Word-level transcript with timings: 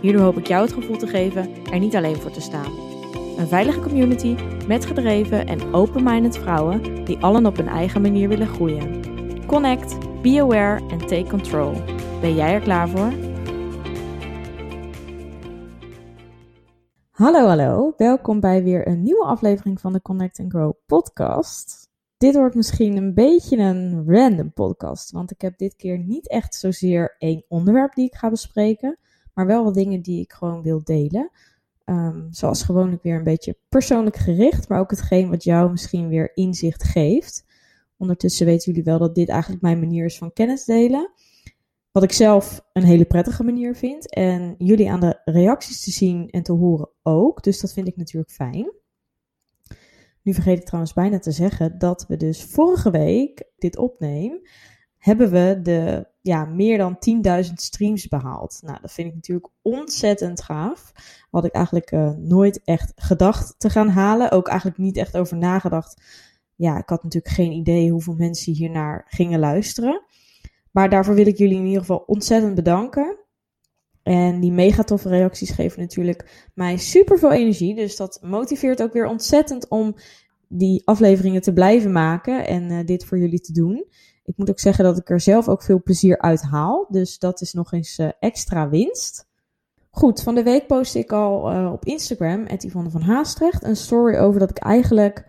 Hierdoor 0.00 0.22
hoop 0.22 0.36
ik 0.36 0.46
jou 0.46 0.62
het 0.64 0.72
gevoel 0.72 0.96
te 0.96 1.06
geven 1.06 1.64
er 1.64 1.78
niet 1.78 1.96
alleen 1.96 2.16
voor 2.16 2.30
te 2.30 2.40
staan. 2.40 2.72
Een 3.38 3.48
veilige 3.48 3.80
community 3.80 4.36
met 4.66 4.86
gedreven 4.86 5.46
en 5.46 5.74
open-minded 5.74 6.38
vrouwen 6.38 7.04
die 7.04 7.18
allen 7.18 7.46
op 7.46 7.56
hun 7.56 7.68
eigen 7.68 8.02
manier 8.02 8.28
willen 8.28 8.46
groeien. 8.46 9.02
Connect, 9.46 10.22
be 10.22 10.40
aware 10.40 10.88
en 10.88 10.98
take 10.98 11.26
control. 11.28 11.72
Ben 12.20 12.34
jij 12.34 12.54
er 12.54 12.60
klaar 12.60 12.88
voor? 12.88 13.12
Hallo, 17.10 17.46
hallo. 17.46 17.94
Welkom 17.96 18.40
bij 18.40 18.62
weer 18.62 18.88
een 18.88 19.02
nieuwe 19.02 19.24
aflevering 19.24 19.80
van 19.80 19.92
de 19.92 20.02
Connect 20.02 20.38
and 20.38 20.52
Grow 20.52 20.72
podcast. 20.86 21.88
Dit 22.16 22.34
wordt 22.34 22.54
misschien 22.54 22.96
een 22.96 23.14
beetje 23.14 23.56
een 23.56 24.04
random 24.06 24.52
podcast, 24.52 25.10
want 25.10 25.30
ik 25.30 25.40
heb 25.40 25.58
dit 25.58 25.76
keer 25.76 25.98
niet 25.98 26.28
echt 26.28 26.54
zozeer 26.54 27.16
één 27.18 27.44
onderwerp 27.48 27.94
die 27.94 28.06
ik 28.06 28.14
ga 28.14 28.30
bespreken, 28.30 28.98
maar 29.40 29.48
wel 29.48 29.64
wat 29.64 29.74
dingen 29.74 30.02
die 30.02 30.20
ik 30.20 30.32
gewoon 30.32 30.62
wil 30.62 30.84
delen. 30.84 31.30
Um, 31.84 32.26
zoals 32.30 32.62
gewoonlijk 32.62 33.02
weer 33.02 33.16
een 33.16 33.24
beetje 33.24 33.56
persoonlijk 33.68 34.16
gericht, 34.16 34.68
maar 34.68 34.80
ook 34.80 34.90
hetgeen 34.90 35.30
wat 35.30 35.44
jou 35.44 35.70
misschien 35.70 36.08
weer 36.08 36.36
inzicht 36.36 36.82
geeft. 36.82 37.44
Ondertussen 37.96 38.46
weten 38.46 38.72
jullie 38.72 38.84
wel 38.84 38.98
dat 38.98 39.14
dit 39.14 39.28
eigenlijk 39.28 39.62
mijn 39.62 39.78
manier 39.78 40.04
is 40.04 40.18
van 40.18 40.32
kennis 40.32 40.64
delen. 40.64 41.12
Wat 41.92 42.02
ik 42.02 42.12
zelf 42.12 42.66
een 42.72 42.84
hele 42.84 43.04
prettige 43.04 43.44
manier 43.44 43.74
vind. 43.74 44.14
En 44.14 44.54
jullie 44.58 44.90
aan 44.90 45.00
de 45.00 45.20
reacties 45.24 45.82
te 45.82 45.90
zien 45.90 46.30
en 46.30 46.42
te 46.42 46.52
horen 46.52 46.88
ook. 47.02 47.42
Dus 47.42 47.60
dat 47.60 47.72
vind 47.72 47.88
ik 47.88 47.96
natuurlijk 47.96 48.32
fijn. 48.32 48.72
Nu 50.22 50.34
vergeet 50.34 50.58
ik 50.58 50.64
trouwens 50.64 50.92
bijna 50.92 51.18
te 51.18 51.32
zeggen 51.32 51.78
dat 51.78 52.06
we 52.08 52.16
dus 52.16 52.44
vorige 52.44 52.90
week 52.90 53.44
dit 53.58 53.76
opneem. 53.76 54.40
Hebben 54.96 55.30
we 55.30 55.60
de 55.62 56.06
ja, 56.20 56.44
meer 56.44 56.78
dan 56.78 56.98
10.000 57.44 57.52
streams 57.54 58.08
behaald. 58.08 58.60
Nou, 58.62 58.78
dat 58.80 58.92
vind 58.92 59.08
ik 59.08 59.14
natuurlijk 59.14 59.48
ontzettend 59.62 60.42
gaaf. 60.42 60.92
Had 61.30 61.44
ik 61.44 61.52
eigenlijk 61.52 61.92
uh, 61.92 62.10
nooit 62.10 62.60
echt 62.64 62.92
gedacht 62.96 63.54
te 63.58 63.70
gaan 63.70 63.88
halen. 63.88 64.30
Ook 64.30 64.48
eigenlijk 64.48 64.78
niet 64.78 64.96
echt 64.96 65.16
over 65.16 65.36
nagedacht. 65.36 66.02
Ja, 66.54 66.78
ik 66.78 66.88
had 66.88 67.02
natuurlijk 67.02 67.34
geen 67.34 67.52
idee 67.52 67.90
hoeveel 67.90 68.14
mensen 68.14 68.52
hiernaar 68.52 69.04
gingen 69.08 69.38
luisteren. 69.38 70.02
Maar 70.70 70.90
daarvoor 70.90 71.14
wil 71.14 71.26
ik 71.26 71.38
jullie 71.38 71.56
in 71.56 71.66
ieder 71.66 71.80
geval 71.80 72.04
ontzettend 72.06 72.54
bedanken. 72.54 73.18
En 74.02 74.40
die 74.40 74.52
mega 74.52 74.82
toffe 74.82 75.08
reacties 75.08 75.50
geven 75.50 75.80
natuurlijk 75.80 76.50
mij 76.54 76.76
super 76.76 77.18
veel 77.18 77.32
energie. 77.32 77.74
Dus 77.74 77.96
dat 77.96 78.18
motiveert 78.22 78.82
ook 78.82 78.92
weer 78.92 79.06
ontzettend 79.06 79.68
om 79.68 79.94
die 80.48 80.82
afleveringen 80.84 81.42
te 81.42 81.52
blijven 81.52 81.92
maken 81.92 82.46
en 82.46 82.70
uh, 82.70 82.84
dit 82.84 83.04
voor 83.04 83.18
jullie 83.18 83.40
te 83.40 83.52
doen. 83.52 83.86
Ik 84.30 84.36
moet 84.36 84.50
ook 84.50 84.58
zeggen 84.60 84.84
dat 84.84 84.98
ik 84.98 85.10
er 85.10 85.20
zelf 85.20 85.48
ook 85.48 85.62
veel 85.62 85.82
plezier 85.82 86.18
uit 86.18 86.42
haal. 86.42 86.86
Dus 86.88 87.18
dat 87.18 87.40
is 87.40 87.52
nog 87.52 87.72
eens 87.72 87.98
uh, 87.98 88.08
extra 88.20 88.68
winst. 88.68 89.28
Goed, 89.90 90.22
van 90.22 90.34
de 90.34 90.42
week 90.42 90.66
post 90.66 90.94
ik 90.94 91.12
al 91.12 91.52
uh, 91.52 91.72
op 91.72 91.84
Instagram, 91.84 92.46
Yvonne 92.46 92.90
van 92.90 93.00
Haastrecht, 93.00 93.64
een 93.64 93.76
story 93.76 94.16
over 94.16 94.40
dat 94.40 94.50
ik 94.50 94.58
eigenlijk 94.58 95.26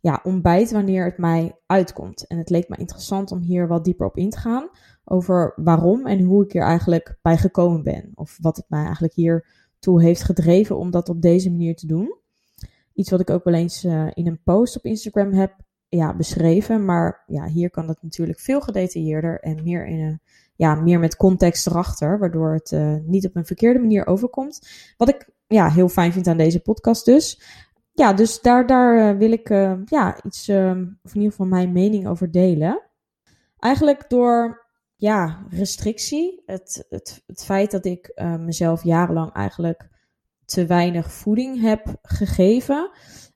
ja, 0.00 0.20
ontbijt 0.22 0.70
wanneer 0.70 1.04
het 1.04 1.18
mij 1.18 1.58
uitkomt. 1.66 2.26
En 2.26 2.38
het 2.38 2.50
leek 2.50 2.68
me 2.68 2.76
interessant 2.76 3.32
om 3.32 3.40
hier 3.40 3.68
wat 3.68 3.84
dieper 3.84 4.06
op 4.06 4.16
in 4.16 4.30
te 4.30 4.38
gaan. 4.38 4.68
Over 5.04 5.52
waarom 5.56 6.06
en 6.06 6.22
hoe 6.22 6.44
ik 6.44 6.52
hier 6.52 6.62
eigenlijk 6.62 7.18
bij 7.22 7.36
gekomen 7.36 7.82
ben. 7.82 8.10
Of 8.14 8.38
wat 8.40 8.56
het 8.56 8.66
mij 8.68 8.84
eigenlijk 8.84 9.14
hier 9.14 9.46
toe 9.78 10.02
heeft 10.02 10.22
gedreven 10.22 10.78
om 10.78 10.90
dat 10.90 11.08
op 11.08 11.22
deze 11.22 11.50
manier 11.50 11.76
te 11.76 11.86
doen. 11.86 12.16
Iets 12.92 13.10
wat 13.10 13.20
ik 13.20 13.30
ook 13.30 13.44
wel 13.44 13.54
eens 13.54 13.84
uh, 13.84 14.06
in 14.12 14.26
een 14.26 14.42
post 14.42 14.76
op 14.76 14.84
Instagram 14.84 15.32
heb 15.32 15.54
ja, 15.96 16.14
beschreven. 16.14 16.84
Maar 16.84 17.22
ja, 17.26 17.46
hier 17.46 17.70
kan 17.70 17.88
het 17.88 18.02
natuurlijk 18.02 18.40
veel 18.40 18.60
gedetailleerder 18.60 19.40
en 19.40 19.62
meer, 19.62 19.86
in 19.86 20.00
een, 20.00 20.20
ja, 20.56 20.74
meer 20.74 20.98
met 20.98 21.16
context 21.16 21.66
erachter. 21.66 22.18
Waardoor 22.18 22.52
het 22.52 22.70
uh, 22.70 22.96
niet 23.02 23.26
op 23.26 23.36
een 23.36 23.46
verkeerde 23.46 23.78
manier 23.78 24.06
overkomt. 24.06 24.68
Wat 24.96 25.08
ik 25.08 25.28
ja, 25.46 25.70
heel 25.70 25.88
fijn 25.88 26.12
vind 26.12 26.26
aan 26.26 26.36
deze 26.36 26.60
podcast 26.60 27.04
dus. 27.04 27.42
Ja, 27.92 28.12
dus 28.12 28.40
daar, 28.40 28.66
daar 28.66 28.96
uh, 28.96 29.18
wil 29.18 29.32
ik 29.32 29.50
uh, 29.50 29.72
ja, 29.84 30.22
iets, 30.24 30.48
of 31.02 31.14
in 31.14 31.14
ieder 31.14 31.30
geval 31.30 31.46
mijn 31.46 31.72
mening 31.72 32.08
over 32.08 32.30
delen. 32.30 32.82
Eigenlijk 33.58 34.10
door 34.10 34.66
ja, 34.96 35.46
restrictie. 35.48 36.42
Het, 36.46 36.86
het, 36.88 37.22
het 37.26 37.44
feit 37.44 37.70
dat 37.70 37.84
ik 37.84 38.12
mezelf 38.38 38.84
jarenlang 38.84 39.32
eigenlijk 39.32 39.88
te 40.44 40.66
weinig 40.66 41.12
voeding 41.12 41.60
heb 41.60 41.96
gegeven, 42.02 42.90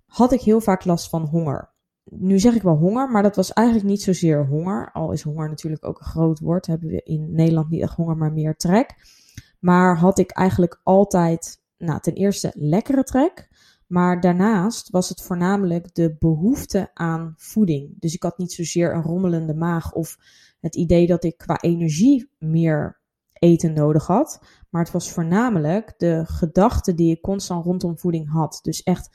had 0.06 0.32
ik 0.32 0.40
heel 0.40 0.60
vaak 0.60 0.84
last 0.84 1.08
van 1.08 1.22
honger 1.22 1.76
nu 2.10 2.38
zeg 2.38 2.54
ik 2.54 2.62
wel 2.62 2.76
honger, 2.76 3.10
maar 3.10 3.22
dat 3.22 3.36
was 3.36 3.52
eigenlijk 3.52 3.88
niet 3.88 4.02
zozeer 4.02 4.46
honger. 4.46 4.92
Al 4.92 5.12
is 5.12 5.22
honger 5.22 5.48
natuurlijk 5.48 5.86
ook 5.86 5.98
een 5.98 6.06
groot 6.06 6.38
woord. 6.38 6.66
Hebben 6.66 6.88
we 6.88 7.02
in 7.02 7.32
Nederland 7.32 7.70
niet 7.70 7.82
echt 7.82 7.94
honger, 7.94 8.16
maar 8.16 8.32
meer 8.32 8.56
trek. 8.56 8.94
Maar 9.60 9.96
had 9.96 10.18
ik 10.18 10.30
eigenlijk 10.30 10.80
altijd, 10.82 11.62
nou, 11.78 12.00
ten 12.00 12.14
eerste 12.14 12.52
lekkere 12.54 13.04
trek. 13.04 13.48
Maar 13.86 14.20
daarnaast 14.20 14.90
was 14.90 15.08
het 15.08 15.22
voornamelijk 15.22 15.94
de 15.94 16.16
behoefte 16.18 16.90
aan 16.94 17.34
voeding. 17.36 17.94
Dus 18.00 18.14
ik 18.14 18.22
had 18.22 18.38
niet 18.38 18.52
zozeer 18.52 18.94
een 18.94 19.02
rommelende 19.02 19.54
maag 19.54 19.92
of 19.92 20.16
het 20.60 20.76
idee 20.76 21.06
dat 21.06 21.24
ik 21.24 21.38
qua 21.38 21.60
energie 21.60 22.30
meer 22.38 23.00
eten 23.32 23.72
nodig 23.72 24.06
had. 24.06 24.40
Maar 24.70 24.82
het 24.82 24.92
was 24.92 25.12
voornamelijk 25.12 25.94
de 25.96 26.22
gedachte 26.26 26.94
die 26.94 27.10
ik 27.14 27.20
constant 27.20 27.64
rondom 27.64 27.98
voeding 27.98 28.30
had. 28.30 28.58
Dus 28.62 28.82
echt 28.82 29.10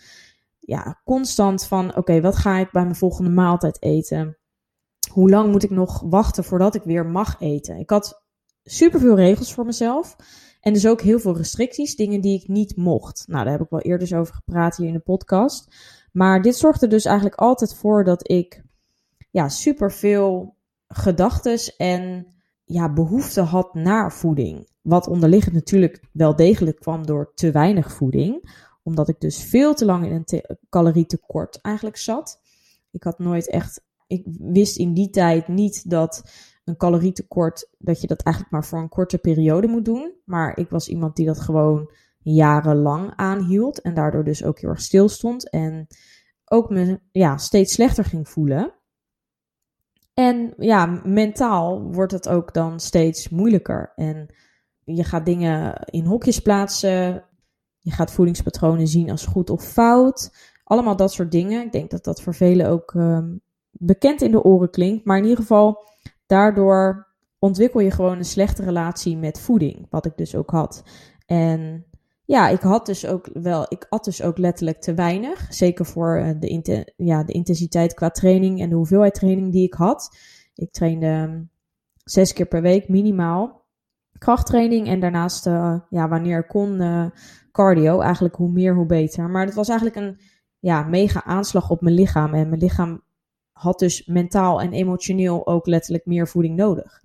ja, 0.65 1.01
constant 1.03 1.65
van: 1.65 1.95
oké, 1.95 2.21
wat 2.21 2.35
ga 2.35 2.57
ik 2.57 2.71
bij 2.71 2.83
mijn 2.83 2.95
volgende 2.95 3.29
maaltijd 3.29 3.81
eten? 3.81 4.37
Hoe 5.11 5.29
lang 5.29 5.51
moet 5.51 5.63
ik 5.63 5.69
nog 5.69 6.01
wachten 6.05 6.43
voordat 6.43 6.75
ik 6.75 6.83
weer 6.83 7.05
mag 7.05 7.39
eten? 7.39 7.77
Ik 7.77 7.89
had 7.89 8.23
superveel 8.63 9.15
regels 9.15 9.53
voor 9.53 9.65
mezelf. 9.65 10.15
En 10.59 10.73
dus 10.73 10.87
ook 10.87 11.01
heel 11.01 11.19
veel 11.19 11.37
restricties, 11.37 11.95
dingen 11.95 12.21
die 12.21 12.41
ik 12.41 12.47
niet 12.47 12.75
mocht. 12.75 13.23
Nou, 13.27 13.43
daar 13.43 13.53
heb 13.53 13.61
ik 13.61 13.69
wel 13.69 13.81
eerder 13.81 14.17
over 14.17 14.33
gepraat 14.33 14.77
hier 14.77 14.87
in 14.87 14.93
de 14.93 14.99
podcast. 14.99 15.75
Maar 16.11 16.41
dit 16.41 16.55
zorgde 16.55 16.87
dus 16.87 17.05
eigenlijk 17.05 17.35
altijd 17.35 17.75
voor 17.75 18.03
dat 18.03 18.29
ik 18.29 18.63
ja, 19.31 19.49
superveel 19.49 20.55
gedachtes 20.87 21.75
en 21.75 22.27
ja, 22.63 22.93
behoefte 22.93 23.41
had 23.41 23.73
naar 23.73 24.13
voeding. 24.13 24.69
Wat 24.81 25.07
onderliggend 25.07 25.53
natuurlijk 25.53 26.03
wel 26.11 26.35
degelijk 26.35 26.79
kwam 26.79 27.05
door 27.05 27.31
te 27.33 27.51
weinig 27.51 27.91
voeding 27.91 28.49
omdat 28.83 29.09
ik 29.09 29.19
dus 29.19 29.43
veel 29.43 29.73
te 29.73 29.85
lang 29.85 30.05
in 30.05 30.11
een 30.11 30.25
te 30.25 30.57
calorietekort 30.69 31.61
eigenlijk 31.61 31.97
zat. 31.97 32.41
Ik 32.91 33.03
had 33.03 33.19
nooit 33.19 33.49
echt. 33.49 33.81
Ik 34.07 34.23
wist 34.39 34.77
in 34.77 34.93
die 34.93 35.09
tijd 35.09 35.47
niet 35.47 35.89
dat 35.89 36.23
een 36.63 36.77
calorietekort. 36.77 37.69
dat 37.77 38.01
je 38.01 38.07
dat 38.07 38.21
eigenlijk 38.21 38.55
maar 38.55 38.65
voor 38.65 38.79
een 38.79 38.89
korte 38.89 39.17
periode 39.17 39.67
moet 39.67 39.85
doen. 39.85 40.13
Maar 40.25 40.57
ik 40.57 40.69
was 40.69 40.87
iemand 40.87 41.15
die 41.15 41.25
dat 41.25 41.39
gewoon 41.39 41.91
jarenlang 42.19 43.13
aanhield. 43.15 43.81
En 43.81 43.93
daardoor 43.93 44.23
dus 44.23 44.43
ook 44.43 44.59
heel 44.59 44.69
erg 44.69 44.81
stil 44.81 45.09
stond. 45.09 45.49
En 45.49 45.87
ook 46.45 46.69
me 46.69 46.99
ja, 47.11 47.37
steeds 47.37 47.73
slechter 47.73 48.05
ging 48.05 48.29
voelen. 48.29 48.73
En 50.13 50.53
ja, 50.57 50.85
mentaal 51.03 51.91
wordt 51.91 52.11
het 52.11 52.29
ook 52.29 52.53
dan 52.53 52.79
steeds 52.79 53.29
moeilijker. 53.29 53.91
En 53.95 54.33
je 54.83 55.03
gaat 55.03 55.25
dingen 55.25 55.83
in 55.85 56.05
hokjes 56.05 56.39
plaatsen. 56.39 57.25
Je 57.83 57.91
gaat 57.91 58.11
voedingspatronen 58.11 58.87
zien 58.87 59.09
als 59.09 59.25
goed 59.25 59.49
of 59.49 59.63
fout. 59.63 60.35
Allemaal 60.63 60.95
dat 60.95 61.11
soort 61.11 61.31
dingen. 61.31 61.65
Ik 61.65 61.71
denk 61.71 61.89
dat 61.89 62.03
dat 62.03 62.21
voor 62.21 62.35
velen 62.35 62.69
ook 62.69 62.93
um, 62.93 63.41
bekend 63.71 64.21
in 64.21 64.31
de 64.31 64.43
oren 64.43 64.69
klinkt. 64.69 65.05
Maar 65.05 65.17
in 65.17 65.23
ieder 65.23 65.39
geval, 65.39 65.87
daardoor 66.25 67.07
ontwikkel 67.39 67.79
je 67.79 67.91
gewoon 67.91 68.17
een 68.17 68.25
slechte 68.25 68.63
relatie 68.63 69.17
met 69.17 69.39
voeding. 69.39 69.87
Wat 69.89 70.05
ik 70.05 70.17
dus 70.17 70.35
ook 70.35 70.49
had. 70.49 70.83
En 71.25 71.85
ja, 72.25 72.49
ik 72.49 72.61
had 72.61 72.85
dus 72.85 73.05
ook 73.05 73.29
wel, 73.33 73.65
ik 73.67 73.85
at 73.89 74.03
dus 74.03 74.21
ook 74.21 74.37
letterlijk 74.37 74.81
te 74.81 74.93
weinig. 74.93 75.53
Zeker 75.53 75.85
voor 75.85 76.17
eh, 76.17 76.29
de, 76.39 76.93
ja, 76.95 77.23
de 77.23 77.33
intensiteit 77.33 77.93
qua 77.93 78.09
training 78.09 78.61
en 78.61 78.69
de 78.69 78.75
hoeveelheid 78.75 79.13
training 79.13 79.51
die 79.51 79.65
ik 79.65 79.73
had. 79.73 80.17
Ik 80.55 80.71
trainde 80.71 81.07
um, 81.07 81.49
zes 82.03 82.33
keer 82.33 82.45
per 82.45 82.61
week 82.61 82.89
minimaal 82.89 83.62
krachttraining. 84.17 84.87
En 84.87 84.99
daarnaast, 84.99 85.47
uh, 85.47 85.79
ja, 85.89 86.07
wanneer 86.07 86.45
kon, 86.45 86.81
uh, 86.81 87.05
cardio. 87.51 87.99
Eigenlijk 87.99 88.35
hoe 88.35 88.51
meer, 88.51 88.75
hoe 88.75 88.85
beter. 88.85 89.29
Maar 89.29 89.45
het 89.45 89.55
was 89.55 89.69
eigenlijk 89.69 89.99
een 89.99 90.19
ja, 90.59 90.83
mega 90.83 91.23
aanslag 91.23 91.69
op 91.69 91.81
mijn 91.81 91.95
lichaam. 91.95 92.33
En 92.33 92.49
mijn 92.49 92.61
lichaam 92.61 93.01
had 93.51 93.79
dus 93.79 94.05
mentaal 94.05 94.61
en 94.61 94.73
emotioneel 94.73 95.47
ook 95.47 95.65
letterlijk 95.65 96.05
meer 96.05 96.27
voeding 96.27 96.55
nodig. 96.55 97.01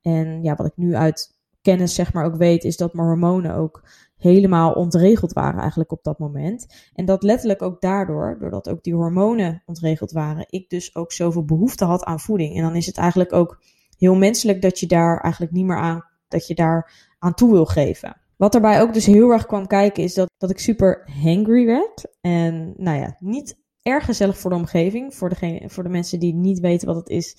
En 0.00 0.42
ja, 0.42 0.54
wat 0.54 0.66
ik 0.66 0.76
nu 0.76 0.94
uit 0.94 1.40
kennis 1.62 1.94
zeg 1.94 2.12
maar 2.12 2.24
ook 2.24 2.36
weet, 2.36 2.64
is 2.64 2.76
dat 2.76 2.94
mijn 2.94 3.06
hormonen 3.06 3.54
ook 3.54 3.82
helemaal 4.16 4.72
ontregeld 4.72 5.32
waren 5.32 5.60
eigenlijk 5.60 5.92
op 5.92 6.02
dat 6.02 6.18
moment. 6.18 6.66
En 6.94 7.04
dat 7.04 7.22
letterlijk 7.22 7.62
ook 7.62 7.80
daardoor, 7.80 8.36
doordat 8.38 8.68
ook 8.68 8.82
die 8.82 8.94
hormonen 8.94 9.62
ontregeld 9.66 10.12
waren, 10.12 10.46
ik 10.48 10.70
dus 10.70 10.94
ook 10.94 11.12
zoveel 11.12 11.44
behoefte 11.44 11.84
had 11.84 12.04
aan 12.04 12.20
voeding. 12.20 12.56
En 12.56 12.62
dan 12.62 12.74
is 12.74 12.86
het 12.86 12.96
eigenlijk 12.96 13.32
ook 13.32 13.62
heel 13.98 14.14
menselijk 14.14 14.62
dat 14.62 14.80
je 14.80 14.86
daar 14.86 15.20
eigenlijk 15.20 15.52
niet 15.52 15.66
meer 15.66 15.78
aan, 15.78 16.04
dat 16.32 16.46
je 16.46 16.54
daar 16.54 16.92
aan 17.18 17.34
toe 17.34 17.50
wil 17.50 17.66
geven. 17.66 18.20
Wat 18.36 18.52
daarbij 18.52 18.80
ook 18.80 18.94
dus 18.94 19.06
heel 19.06 19.30
erg 19.30 19.46
kwam 19.46 19.66
kijken, 19.66 20.02
is 20.02 20.14
dat, 20.14 20.30
dat 20.38 20.50
ik 20.50 20.58
super 20.58 21.10
hangry 21.22 21.66
werd. 21.66 22.06
En 22.20 22.74
nou 22.76 22.98
ja, 22.98 23.16
niet 23.18 23.60
erg 23.82 24.04
gezellig 24.04 24.38
voor 24.38 24.50
de 24.50 24.56
omgeving. 24.56 25.14
Voor, 25.14 25.28
degene, 25.28 25.68
voor 25.68 25.82
de 25.82 25.88
mensen 25.88 26.20
die 26.20 26.34
niet 26.34 26.60
weten 26.60 26.86
wat 26.86 26.96
het 26.96 27.08
is. 27.08 27.36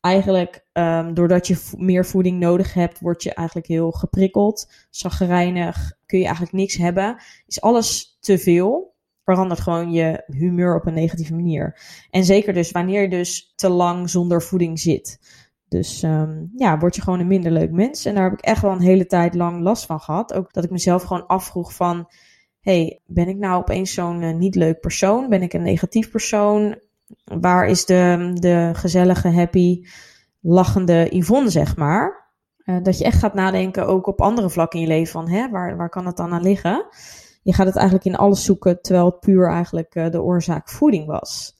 Eigenlijk, 0.00 0.66
um, 0.72 1.14
doordat 1.14 1.46
je 1.46 1.70
meer 1.76 2.06
voeding 2.06 2.38
nodig 2.38 2.74
hebt, 2.74 3.00
word 3.00 3.22
je 3.22 3.34
eigenlijk 3.34 3.66
heel 3.66 3.90
geprikkeld. 3.90 4.72
Zaggerijnig, 4.90 5.92
kun 6.06 6.18
je 6.18 6.24
eigenlijk 6.24 6.56
niks 6.56 6.76
hebben. 6.76 7.16
Is 7.46 7.60
alles 7.60 8.16
te 8.20 8.38
veel, 8.38 8.94
verandert 9.24 9.60
gewoon 9.60 9.92
je 9.92 10.22
humeur 10.26 10.76
op 10.76 10.86
een 10.86 10.94
negatieve 10.94 11.34
manier. 11.34 11.80
En 12.10 12.24
zeker 12.24 12.52
dus 12.52 12.70
wanneer 12.70 13.02
je 13.02 13.08
dus 13.08 13.52
te 13.54 13.68
lang 13.68 14.10
zonder 14.10 14.42
voeding 14.42 14.80
zit. 14.80 15.18
Dus 15.74 16.02
um, 16.02 16.50
ja, 16.56 16.78
word 16.78 16.96
je 16.96 17.02
gewoon 17.02 17.20
een 17.20 17.26
minder 17.26 17.52
leuk 17.52 17.70
mens. 17.70 18.04
En 18.04 18.14
daar 18.14 18.24
heb 18.24 18.32
ik 18.32 18.40
echt 18.40 18.62
wel 18.62 18.72
een 18.72 18.80
hele 18.80 19.06
tijd 19.06 19.34
lang 19.34 19.62
last 19.62 19.86
van 19.86 20.00
gehad. 20.00 20.34
Ook 20.34 20.52
dat 20.52 20.64
ik 20.64 20.70
mezelf 20.70 21.02
gewoon 21.02 21.26
afvroeg 21.26 21.74
van... 21.74 22.08
hey, 22.60 23.00
ben 23.06 23.28
ik 23.28 23.36
nou 23.36 23.56
opeens 23.56 23.94
zo'n 23.94 24.22
uh, 24.22 24.34
niet 24.34 24.54
leuk 24.54 24.80
persoon? 24.80 25.28
Ben 25.28 25.42
ik 25.42 25.52
een 25.52 25.62
negatief 25.62 26.10
persoon? 26.10 26.78
Waar 27.24 27.66
is 27.66 27.84
de, 27.84 28.30
de 28.34 28.70
gezellige, 28.72 29.28
happy, 29.28 29.84
lachende 30.40 31.06
Yvonne, 31.10 31.50
zeg 31.50 31.76
maar? 31.76 32.32
Uh, 32.64 32.76
dat 32.82 32.98
je 32.98 33.04
echt 33.04 33.18
gaat 33.18 33.34
nadenken, 33.34 33.86
ook 33.86 34.06
op 34.06 34.20
andere 34.20 34.50
vlakken 34.50 34.80
in 34.80 34.86
je 34.86 34.92
leven, 34.92 35.12
van 35.12 35.28
hè, 35.28 35.50
waar, 35.50 35.76
waar 35.76 35.90
kan 35.90 36.06
het 36.06 36.16
dan 36.16 36.32
aan 36.32 36.42
liggen? 36.42 36.86
Je 37.42 37.52
gaat 37.52 37.66
het 37.66 37.76
eigenlijk 37.76 38.06
in 38.06 38.16
alles 38.16 38.44
zoeken, 38.44 38.82
terwijl 38.82 39.06
het 39.06 39.20
puur 39.20 39.48
eigenlijk 39.48 39.94
uh, 39.94 40.10
de 40.10 40.22
oorzaak 40.22 40.68
voeding 40.68 41.06
was. 41.06 41.56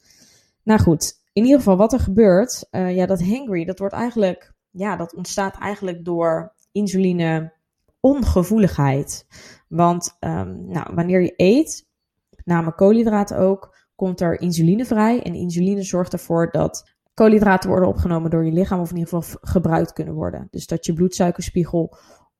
Nou 0.62 0.80
goed, 0.80 1.22
in 1.34 1.42
ieder 1.42 1.58
geval 1.58 1.76
wat 1.76 1.92
er 1.92 2.00
gebeurt, 2.00 2.66
uh, 2.70 2.96
ja, 2.96 3.06
dat 3.06 3.22
hangry, 3.22 3.64
dat 3.64 3.78
wordt 3.78 3.94
eigenlijk, 3.94 4.52
ja, 4.70 4.96
dat 4.96 5.14
ontstaat 5.14 5.58
eigenlijk 5.58 6.04
door 6.04 6.54
insuline 6.72 7.52
ongevoeligheid. 8.00 9.26
Want 9.68 10.16
um, 10.20 10.66
nou, 10.66 10.94
wanneer 10.94 11.22
je 11.22 11.34
eet, 11.36 11.86
met 12.30 12.46
name 12.46 12.74
koolhydraten 12.74 13.38
ook, 13.38 13.76
komt 13.94 14.20
er 14.20 14.40
insuline 14.40 14.84
vrij. 14.84 15.22
En 15.22 15.34
insuline 15.34 15.82
zorgt 15.82 16.12
ervoor 16.12 16.50
dat 16.50 16.92
koolhydraten 17.14 17.70
worden 17.70 17.88
opgenomen 17.88 18.30
door 18.30 18.44
je 18.44 18.52
lichaam, 18.52 18.80
of 18.80 18.90
in 18.90 18.96
ieder 18.96 19.14
geval 19.14 19.38
gebruikt 19.42 19.92
kunnen 19.92 20.14
worden. 20.14 20.48
Dus 20.50 20.66
dat 20.66 20.86
je 20.86 20.92
bloedsuikerspiegel 20.92 21.96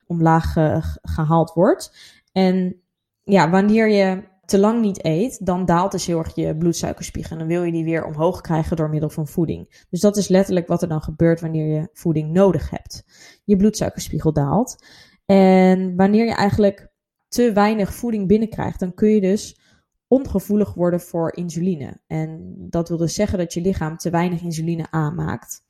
omlaag 0.07 0.57
uh, 0.57 0.77
gehaald 1.03 1.53
wordt. 1.53 1.97
En 2.33 2.81
ja, 3.23 3.51
wanneer 3.51 3.89
je 3.89 4.23
te 4.47 4.59
lang 4.59 4.81
niet 4.81 5.05
eet, 5.05 5.47
dan 5.47 5.65
daalt 5.65 5.93
dus 5.93 6.07
heel 6.07 6.19
erg 6.19 6.35
je 6.35 6.57
bloedsuikerspiegel. 6.57 7.33
En 7.33 7.39
dan 7.39 7.49
wil 7.49 7.63
je 7.63 7.73
die 7.73 7.85
weer 7.85 8.05
omhoog 8.05 8.41
krijgen 8.41 8.77
door 8.77 8.89
middel 8.89 9.11
van 9.11 9.27
voeding. 9.27 9.85
Dus 9.91 10.01
dat 10.01 10.17
is 10.17 10.29
letterlijk 10.29 10.67
wat 10.67 10.83
er 10.83 10.89
dan 10.89 11.03
gebeurt 11.03 11.41
wanneer 11.41 11.75
je 11.75 11.89
voeding 11.93 12.33
nodig 12.33 12.71
hebt. 12.71 13.05
Je 13.45 13.57
bloedsuikerspiegel 13.57 14.33
daalt. 14.33 14.87
En 15.27 15.97
wanneer 15.97 16.25
je 16.25 16.35
eigenlijk 16.35 16.93
te 17.29 17.53
weinig 17.53 17.95
voeding 17.95 18.29
binnenkrijgt, 18.29 18.81
dan 18.81 18.95
kun 18.95 19.09
je 19.09 19.21
dus 19.21 19.61
ongevoelig 20.09 20.75
worden 20.75 21.01
voor 21.01 21.35
insuline. 21.35 22.01
En 22.07 22.57
dat 22.71 22.89
wil 22.89 22.99
dus 22.99 23.15
zeggen 23.15 23.39
dat 23.39 23.55
je 23.55 23.61
lichaam 23.61 23.97
te 23.97 24.11
weinig 24.11 24.43
insuline 24.43 24.87
aanmaakt. 24.91 25.63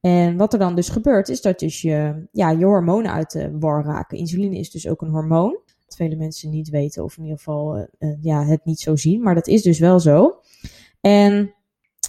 En 0.00 0.36
wat 0.36 0.52
er 0.52 0.58
dan 0.58 0.74
dus 0.74 0.88
gebeurt, 0.88 1.28
is 1.28 1.40
dat 1.40 1.58
dus 1.58 1.82
je, 1.82 2.26
ja, 2.32 2.50
je 2.50 2.64
hormonen 2.64 3.12
uit 3.12 3.30
de 3.30 3.58
war 3.58 3.84
raken. 3.84 4.18
Insuline 4.18 4.58
is 4.58 4.70
dus 4.70 4.88
ook 4.88 5.02
een 5.02 5.10
hormoon 5.10 5.61
vele 5.96 6.16
mensen 6.16 6.50
niet 6.50 6.68
weten 6.68 7.04
of 7.04 7.16
in 7.16 7.22
ieder 7.22 7.38
geval 7.38 7.78
uh, 7.78 7.84
uh, 7.98 8.16
ja, 8.20 8.44
het 8.44 8.64
niet 8.64 8.80
zo 8.80 8.96
zien. 8.96 9.22
Maar 9.22 9.34
dat 9.34 9.46
is 9.46 9.62
dus 9.62 9.78
wel 9.78 10.00
zo. 10.00 10.40
En 11.00 11.54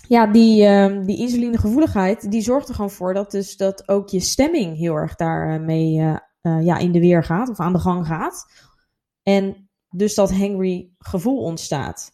ja, 0.08 0.28
die, 0.28 0.64
uh, 0.64 1.06
die 1.06 1.18
insulinegevoeligheid, 1.18 2.32
die 2.32 2.42
zorgt 2.42 2.70
er 2.70 2.76
gewoon 2.76 2.92
voor 2.92 3.14
dat, 3.14 3.32
dus, 3.32 3.58
dat 3.58 3.90
ook 3.90 4.10
je 4.10 4.20
stemming 4.20 4.78
heel 4.78 4.96
erg 4.96 5.16
daarmee 5.16 5.92
ja, 6.42 6.78
in 6.78 6.92
de 6.92 7.00
weer 7.00 7.24
gaat 7.24 7.50
of 7.50 7.60
aan 7.60 7.74
de 7.74 7.80
gang 7.80 8.08
gaat. 8.08 8.52
En 9.24 9.70
dus 9.90 10.16
dat 10.16 10.32
hangry 10.32 10.92
gevoel 10.98 11.42
ontstaat. 11.42 12.12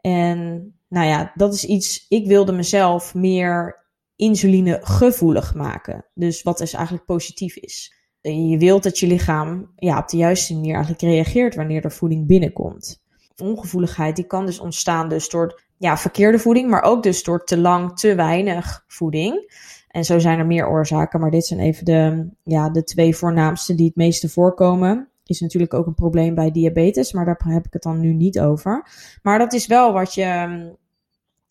En 0.00 0.72
nou 0.88 1.06
ja, 1.06 1.32
dat 1.34 1.54
is 1.54 1.64
iets, 1.64 2.06
ik 2.08 2.26
wilde 2.26 2.52
mezelf 2.52 3.14
meer 3.14 3.86
insulinegevoelig 4.16 5.54
maken. 5.54 6.06
Dus 6.14 6.42
wat 6.42 6.58
dus 6.58 6.72
eigenlijk 6.72 7.04
positief 7.04 7.56
is 7.56 7.97
je 8.20 8.58
wilt 8.58 8.82
dat 8.82 8.98
je 8.98 9.06
lichaam 9.06 9.70
ja, 9.76 9.98
op 9.98 10.08
de 10.08 10.16
juiste 10.16 10.54
manier 10.54 10.74
eigenlijk 10.74 11.02
reageert 11.02 11.54
wanneer 11.54 11.84
er 11.84 11.92
voeding 11.92 12.26
binnenkomt. 12.26 13.02
Ongevoeligheid 13.42 14.16
die 14.16 14.26
kan 14.26 14.46
dus 14.46 14.58
ontstaan 14.58 15.08
dus 15.08 15.28
door 15.28 15.62
ja, 15.76 15.96
verkeerde 15.96 16.38
voeding, 16.38 16.70
maar 16.70 16.82
ook 16.82 17.02
dus 17.02 17.22
door 17.22 17.44
te 17.44 17.58
lang, 17.58 17.98
te 17.98 18.14
weinig 18.14 18.84
voeding. 18.86 19.52
En 19.88 20.04
zo 20.04 20.18
zijn 20.18 20.38
er 20.38 20.46
meer 20.46 20.68
oorzaken, 20.68 21.20
maar 21.20 21.30
dit 21.30 21.46
zijn 21.46 21.60
even 21.60 21.84
de, 21.84 22.28
ja, 22.44 22.70
de 22.70 22.84
twee 22.84 23.16
voornaamste 23.16 23.74
die 23.74 23.86
het 23.86 23.96
meeste 23.96 24.28
voorkomen. 24.28 25.08
Is 25.24 25.40
natuurlijk 25.40 25.74
ook 25.74 25.86
een 25.86 25.94
probleem 25.94 26.34
bij 26.34 26.50
diabetes, 26.50 27.12
maar 27.12 27.24
daar 27.24 27.40
heb 27.44 27.66
ik 27.66 27.72
het 27.72 27.82
dan 27.82 28.00
nu 28.00 28.12
niet 28.12 28.40
over. 28.40 28.86
Maar 29.22 29.38
dat 29.38 29.52
is 29.52 29.66
wel 29.66 29.92
wat 29.92 30.14
je, 30.14 30.76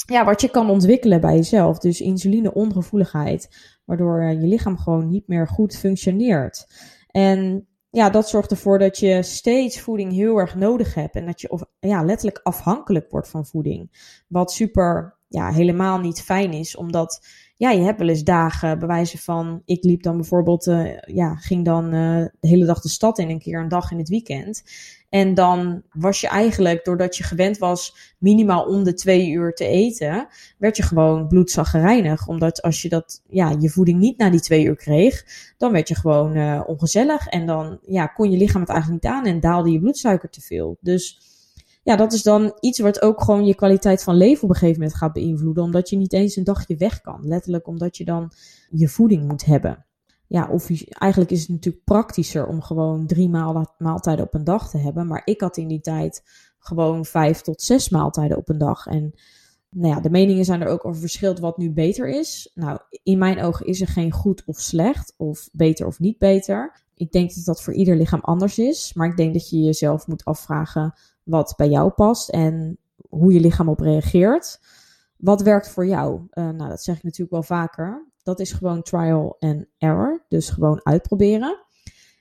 ja, 0.06 0.26
wat 0.26 0.42
je 0.42 0.50
kan 0.50 0.70
ontwikkelen 0.70 1.22
bij 1.22 1.36
jezelf. 1.36 1.80
Dus 1.80 2.02
insulineongevoeligheid 2.02 3.76
waardoor 3.86 4.22
eh, 4.22 4.42
je 4.42 4.48
lichaam 4.48 4.78
gewoon 4.78 5.10
niet 5.10 5.28
meer 5.28 5.48
goed 5.48 5.78
functioneert. 5.78 6.68
En 7.08 7.68
ja, 7.90 8.10
dat 8.10 8.30
zorgt 8.30 8.52
ervoor 8.52 8.80
dat 8.80 9.00
je 9.00 9.24
steeds 9.24 9.80
voeding 9.82 10.12
heel 10.12 10.38
erg 10.38 10.56
nodig 10.56 10.94
hebt 10.94 11.16
en 11.16 11.26
dat 11.26 11.42
je 11.42 11.50
of, 11.50 11.64
ja, 11.80 12.04
letterlijk 12.04 12.40
afhankelijk 12.44 13.12
wordt 13.12 13.30
van 13.30 13.46
voeding. 13.46 13.92
Wat 14.28 14.52
super, 14.52 15.18
ja, 15.28 15.52
helemaal 15.52 16.00
niet 16.00 16.22
fijn 16.22 16.54
is, 16.54 16.76
omdat 16.76 17.26
ja, 17.56 17.72
je 17.72 17.82
hebt 17.82 18.00
wel 18.00 18.08
eens 18.08 18.24
dagen, 18.24 18.80
bewijzen 18.80 19.20
van, 19.20 19.62
ik 19.66 19.84
liep 19.84 20.04
dan 20.04 20.16
bijvoorbeeld, 20.16 20.68
uh, 20.68 21.00
ja, 21.00 21.36
ging 21.36 21.66
dan 21.66 21.86
uh, 21.94 22.26
de 22.40 22.48
hele 22.48 22.66
dag 22.66 22.82
de 22.82 22.90
stad 22.90 23.20
in, 23.20 23.30
een 23.30 23.40
keer 23.40 23.60
een 23.60 23.68
dag 23.68 23.92
in 23.92 23.98
het 23.98 24.10
weekend. 24.10 24.64
En 25.10 25.34
dan 25.34 25.84
was 25.92 26.22
je 26.22 26.28
eigenlijk, 26.28 26.86
doordat 26.86 27.18
je 27.18 27.24
gewend 27.24 27.58
was 27.58 28.16
minimaal 28.18 28.66
om 28.66 28.84
de 28.84 28.94
twee 28.94 29.30
uur 29.30 29.54
te 29.54 29.66
eten, 29.66 30.28
werd 30.58 30.78
je 30.78 30.84
gewoon 30.84 31.28
bloedzaggerijnig. 31.28 32.28
Omdat 32.28 32.62
als 32.62 32.82
je 32.82 32.90
dat, 32.90 33.22
ja, 33.28 33.56
je 33.60 33.70
voeding 33.70 34.00
niet 34.00 34.18
na 34.18 34.30
die 34.30 34.40
twee 34.40 34.66
uur 34.66 34.76
kreeg, 34.76 35.26
dan 35.58 35.72
werd 35.72 35.88
je 35.88 35.96
gewoon 35.96 36.38
uh, 36.38 36.62
ongezellig. 36.66 37.28
En 37.28 37.46
dan 37.46 37.80
ja, 37.82 38.06
kon 38.06 38.32
je 38.32 38.38
lichaam 38.38 38.62
het 38.62 38.70
eigenlijk 38.70 39.04
niet 39.04 39.12
aan 39.12 39.26
en 39.26 39.40
daalde 39.40 39.72
je 39.72 39.80
bloedsuiker 39.80 40.30
te 40.30 40.42
veel. 40.42 40.78
Dus 40.80 41.20
ja, 41.84 41.96
dat 41.96 42.14
is 42.14 42.24
dan 42.24 42.58
iets 42.60 42.80
wat 42.80 43.02
ook 43.02 43.22
gewoon 43.22 43.46
je 43.46 43.56
kwaliteit 43.56 44.04
van 44.04 44.16
leven 44.16 44.44
op 44.44 44.50
een 44.50 44.56
gegeven 44.56 44.80
moment 44.80 44.98
gaat 44.98 45.14
beïnvloeden. 45.14 45.64
Omdat 45.64 45.90
je 45.90 45.98
niet 45.98 46.14
eens 46.14 46.36
een 46.36 46.44
dagje 46.44 46.76
weg 46.76 47.02
kan. 47.02 47.28
Letterlijk 47.28 47.68
omdat 47.68 47.98
je 47.98 48.06
dan 48.06 48.32
je 48.70 48.88
voeding 48.88 49.28
moet 49.28 49.46
hebben 49.46 49.87
ja, 50.28 50.50
eigenlijk 50.90 51.32
is 51.32 51.40
het 51.40 51.50
natuurlijk 51.50 51.84
praktischer 51.84 52.48
om 52.48 52.62
gewoon 52.62 53.08
drie 53.08 53.30
maal, 53.30 53.76
maaltijden 53.78 54.26
op 54.26 54.34
een 54.34 54.44
dag 54.44 54.70
te 54.70 54.78
hebben. 54.78 55.08
Maar 55.08 55.22
ik 55.26 55.42
had 55.42 55.58
in 55.58 55.68
die 55.68 55.82
tijd 55.82 56.24
gewoon 56.60 57.06
vijf 57.06 57.42
tot 57.42 57.62
zes 57.62 57.90
maaltijden 57.90 58.38
op 58.38 58.50
een 58.50 58.58
dag. 58.58 58.86
En 58.86 59.14
nou 59.70 59.94
ja, 59.94 60.00
de 60.00 60.10
meningen 60.10 60.46
zijn 60.46 60.62
er 60.62 60.68
ook 60.68 60.86
over 60.86 61.00
verschilt 61.00 61.40
wat 61.40 61.58
nu 61.58 61.72
beter 61.72 62.10
is. 62.10 62.52
Nou, 62.54 62.80
in 63.04 63.18
mijn 63.18 63.42
ogen 63.42 63.66
is 63.66 63.82
er 63.82 63.88
geen 63.88 64.12
goed 64.12 64.44
of 64.46 64.60
slecht, 64.60 65.14
of 65.18 65.50
beter 65.52 65.88
of 65.88 66.00
niet 66.00 66.18
beter. 66.18 66.86
Ik 66.96 67.12
denk 67.12 67.36
dat 67.36 67.46
dat 67.46 67.64
voor 67.64 67.74
ieder 67.74 67.96
lichaam 67.96 68.20
anders 68.22 68.60
is. 68.60 68.94
Maar 68.94 69.08
ik 69.08 69.18
denk 69.18 69.34
dat 69.34 69.50
je 69.50 69.60
jezelf 69.60 70.08
moet 70.08 70.26
afvragen 70.26 70.94
wat 71.24 71.54
bij 71.58 71.70
jou 71.70 71.90
past 71.90 72.30
en 72.30 72.78
hoe 73.10 73.34
je 73.34 73.40
lichaam 73.40 73.70
op 73.70 73.80
reageert. 73.80 74.60
Wat 75.18 75.42
werkt 75.42 75.70
voor 75.70 75.88
jou? 75.88 76.22
Uh, 76.32 76.50
nou, 76.50 76.70
dat 76.70 76.84
zeg 76.84 76.98
ik 76.98 77.04
natuurlijk 77.04 77.32
wel 77.32 77.44
vaker. 77.44 78.08
Dat 78.28 78.40
is 78.40 78.52
gewoon 78.52 78.82
trial 78.82 79.36
and 79.40 79.66
error. 79.78 80.26
Dus 80.28 80.50
gewoon 80.50 80.80
uitproberen. 80.84 81.66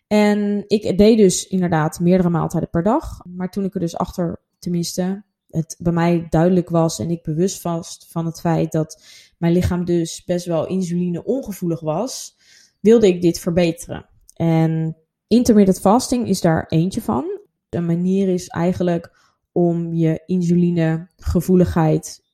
En 0.07 0.65
ik 0.67 0.99
deed 0.99 1.19
dus 1.19 1.47
inderdaad 1.47 2.01
meerdere 2.01 2.29
maaltijden 2.31 2.71
per 2.71 2.83
dag. 2.83 3.21
Maar 3.25 3.51
toen 3.51 3.65
ik 3.65 3.75
er 3.75 3.81
dus 3.81 3.97
achter, 3.97 4.41
tenminste, 4.59 5.23
het 5.49 5.77
bij 5.79 5.93
mij 5.93 6.27
duidelijk 6.29 6.69
was 6.69 6.99
en 6.99 7.11
ik 7.11 7.23
bewust 7.23 7.63
was 7.63 8.07
van 8.09 8.27
het 8.27 8.41
feit 8.41 8.73
dat 8.73 9.03
mijn 9.39 9.53
lichaam 9.53 9.85
dus 9.85 10.25
best 10.25 10.47
wel 10.47 10.67
insuline 10.67 11.25
ongevoelig 11.25 11.81
was, 11.81 12.37
wilde 12.81 13.07
ik 13.07 13.23
dit 13.23 13.39
verbeteren. 13.39 14.07
En 14.37 14.97
intermittent 15.27 15.81
fasting 15.81 16.29
is 16.29 16.41
daar 16.41 16.67
eentje 16.69 17.03
van. 17.03 17.41
Een 17.69 17.87
manier 17.87 18.29
is 18.29 18.47
eigenlijk 18.47 19.19
om 19.53 19.95
je 19.95 20.23
insulinegevoeligheid 20.27 22.25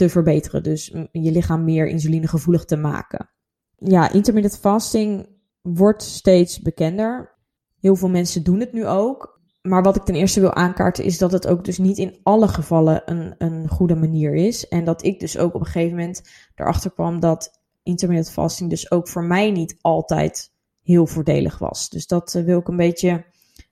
te 0.00 0.08
verbeteren. 0.08 0.62
Dus 0.62 0.86
je 1.12 1.30
lichaam 1.30 1.64
meer 1.64 1.86
insulinegevoelig 1.86 2.64
te 2.64 2.76
maken. 2.76 3.30
Ja, 3.76 4.12
intermittent 4.12 4.60
fasting 4.60 5.28
wordt 5.62 6.02
steeds 6.02 6.60
bekender. 6.60 7.38
Heel 7.80 7.96
veel 7.96 8.08
mensen 8.08 8.42
doen 8.42 8.60
het 8.60 8.72
nu 8.72 8.86
ook. 8.86 9.40
Maar 9.62 9.82
wat 9.82 9.96
ik 9.96 10.02
ten 10.02 10.14
eerste 10.14 10.40
wil 10.40 10.54
aankaarten 10.54 11.04
is 11.04 11.18
dat 11.18 11.32
het 11.32 11.46
ook 11.46 11.64
dus 11.64 11.78
niet 11.78 11.98
in 11.98 12.18
alle 12.22 12.48
gevallen 12.48 13.02
een, 13.04 13.34
een 13.38 13.68
goede 13.68 13.94
manier 13.94 14.34
is. 14.34 14.68
En 14.68 14.84
dat 14.84 15.04
ik 15.04 15.20
dus 15.20 15.38
ook 15.38 15.54
op 15.54 15.60
een 15.60 15.66
gegeven 15.66 15.96
moment 15.96 16.22
erachter 16.54 16.92
kwam 16.92 17.20
dat 17.20 17.50
intermittent 17.82 18.34
fasting 18.34 18.70
dus 18.70 18.90
ook 18.90 19.08
voor 19.08 19.24
mij 19.24 19.50
niet 19.50 19.76
altijd 19.80 20.52
heel 20.82 21.06
voordelig 21.06 21.58
was. 21.58 21.88
Dus 21.88 22.06
dat 22.06 22.32
wil 22.32 22.58
ik 22.58 22.68
een 22.68 22.76
beetje 22.76 23.24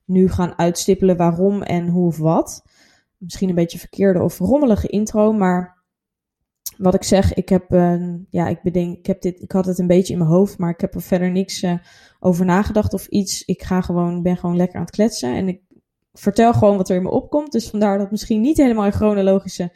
nu 0.05 0.29
gaan 0.29 0.59
uitstippelen 0.59 1.17
waarom 1.17 1.63
en 1.63 1.89
hoe 1.89 2.07
of 2.07 2.19
wat. 2.19 2.63
Misschien 3.17 3.49
een 3.49 3.55
beetje 3.55 3.79
verkeerde 3.79 4.23
of 4.23 4.39
rommelige 4.39 4.89
intro, 4.89 5.33
maar 5.33 5.78
wat 6.77 6.95
ik 6.95 7.03
zeg, 7.03 7.35
ik 7.35 7.49
heb, 7.49 7.73
uh, 7.73 8.15
ja, 8.31 8.49
ik 8.49 8.63
bedenk, 8.63 8.97
ik 8.97 9.07
heb 9.07 9.23
dit, 9.23 9.43
ik 9.43 9.53
had 9.53 9.67
het 9.67 9.79
een 9.79 9.87
beetje 9.87 10.13
in 10.13 10.19
mijn 10.19 10.31
hoofd, 10.31 10.59
maar 10.59 10.71
ik 10.71 10.81
heb 10.81 10.95
er 10.95 11.03
verder 11.03 11.31
niks 11.31 11.63
uh, 11.63 11.75
over 12.21 12.45
nagedacht 12.45 12.93
of 12.93 13.07
iets. 13.07 13.45
Ik 13.45 13.63
ga 13.63 13.81
gewoon, 13.81 14.23
ben 14.23 14.37
gewoon 14.37 14.57
lekker 14.57 14.77
aan 14.77 14.85
het 14.85 14.95
kletsen 14.95 15.35
en 15.35 15.49
ik 15.49 15.61
vertel 16.13 16.53
gewoon 16.53 16.77
wat 16.77 16.89
er 16.89 16.97
in 16.97 17.03
me 17.03 17.11
opkomt. 17.11 17.53
Dus 17.53 17.71
vandaar 17.71 17.93
dat 17.93 18.01
het 18.01 18.11
misschien 18.11 18.41
niet 18.41 18.57
helemaal 18.57 18.85
in 18.85 18.93
chronologische 18.93 19.73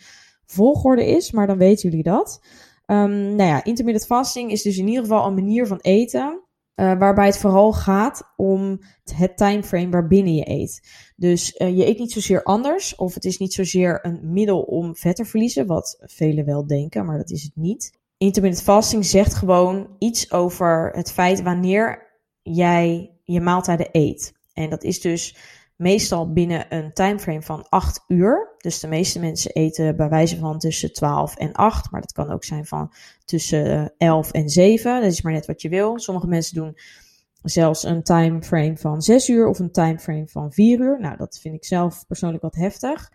volgorde 0.46 1.06
is, 1.06 1.30
maar 1.30 1.46
dan 1.46 1.58
weten 1.58 1.88
jullie 1.88 2.04
dat. 2.04 2.40
Um, 2.86 3.34
nou 3.34 3.48
ja, 3.48 3.64
intermittent 3.64 4.06
fasting 4.06 4.50
is 4.50 4.62
dus 4.62 4.78
in 4.78 4.88
ieder 4.88 5.02
geval 5.02 5.26
een 5.26 5.34
manier 5.34 5.66
van 5.66 5.78
eten 5.80 6.40
uh, 6.76 6.98
waarbij 6.98 7.26
het 7.26 7.38
vooral 7.38 7.72
gaat 7.72 8.32
om 8.36 8.80
het 9.14 9.36
timeframe 9.36 9.90
waarbinnen 9.90 10.34
je 10.34 10.48
eet. 10.50 10.88
Dus 11.16 11.54
uh, 11.58 11.76
je 11.76 11.86
eet 11.86 11.98
niet 11.98 12.12
zozeer 12.12 12.42
anders, 12.42 12.94
of 12.94 13.14
het 13.14 13.24
is 13.24 13.38
niet 13.38 13.52
zozeer 13.52 13.98
een 14.02 14.20
middel 14.22 14.60
om 14.60 14.96
vet 14.96 15.16
te 15.16 15.24
verliezen, 15.24 15.66
wat 15.66 15.98
velen 16.00 16.44
wel 16.44 16.66
denken, 16.66 17.04
maar 17.04 17.16
dat 17.18 17.30
is 17.30 17.42
het 17.42 17.56
niet. 17.56 18.00
Intermittent 18.16 18.64
fasting 18.64 19.04
zegt 19.04 19.34
gewoon 19.34 19.96
iets 19.98 20.32
over 20.32 20.90
het 20.94 21.12
feit 21.12 21.42
wanneer 21.42 22.10
jij 22.42 23.10
je 23.24 23.40
maaltijden 23.40 23.88
eet. 23.92 24.32
En 24.52 24.70
dat 24.70 24.82
is 24.82 25.00
dus 25.00 25.36
meestal 25.82 26.32
binnen 26.32 26.66
een 26.68 26.92
timeframe 26.92 27.42
van 27.42 27.66
8 27.68 28.04
uur. 28.08 28.54
Dus 28.58 28.80
de 28.80 28.88
meeste 28.88 29.20
mensen 29.20 29.52
eten 29.52 29.96
bij 29.96 30.08
wijze 30.08 30.38
van 30.38 30.58
tussen 30.58 30.92
12 30.92 31.36
en 31.36 31.52
8, 31.52 31.90
maar 31.90 32.00
dat 32.00 32.12
kan 32.12 32.30
ook 32.30 32.44
zijn 32.44 32.66
van 32.66 32.92
tussen 33.24 33.94
11 33.96 34.30
en 34.30 34.48
7. 34.48 35.00
Dat 35.00 35.10
is 35.10 35.22
maar 35.22 35.32
net 35.32 35.46
wat 35.46 35.62
je 35.62 35.68
wil. 35.68 35.98
Sommige 35.98 36.26
mensen 36.26 36.54
doen 36.54 36.76
zelfs 37.42 37.82
een 37.82 38.02
timeframe 38.02 38.76
van 38.76 39.02
6 39.02 39.28
uur 39.28 39.46
of 39.48 39.58
een 39.58 39.72
timeframe 39.72 40.28
van 40.28 40.52
4 40.52 40.80
uur. 40.80 41.00
Nou, 41.00 41.16
dat 41.16 41.38
vind 41.40 41.54
ik 41.54 41.64
zelf 41.64 42.06
persoonlijk 42.06 42.42
wat 42.42 42.54
heftig. 42.54 43.10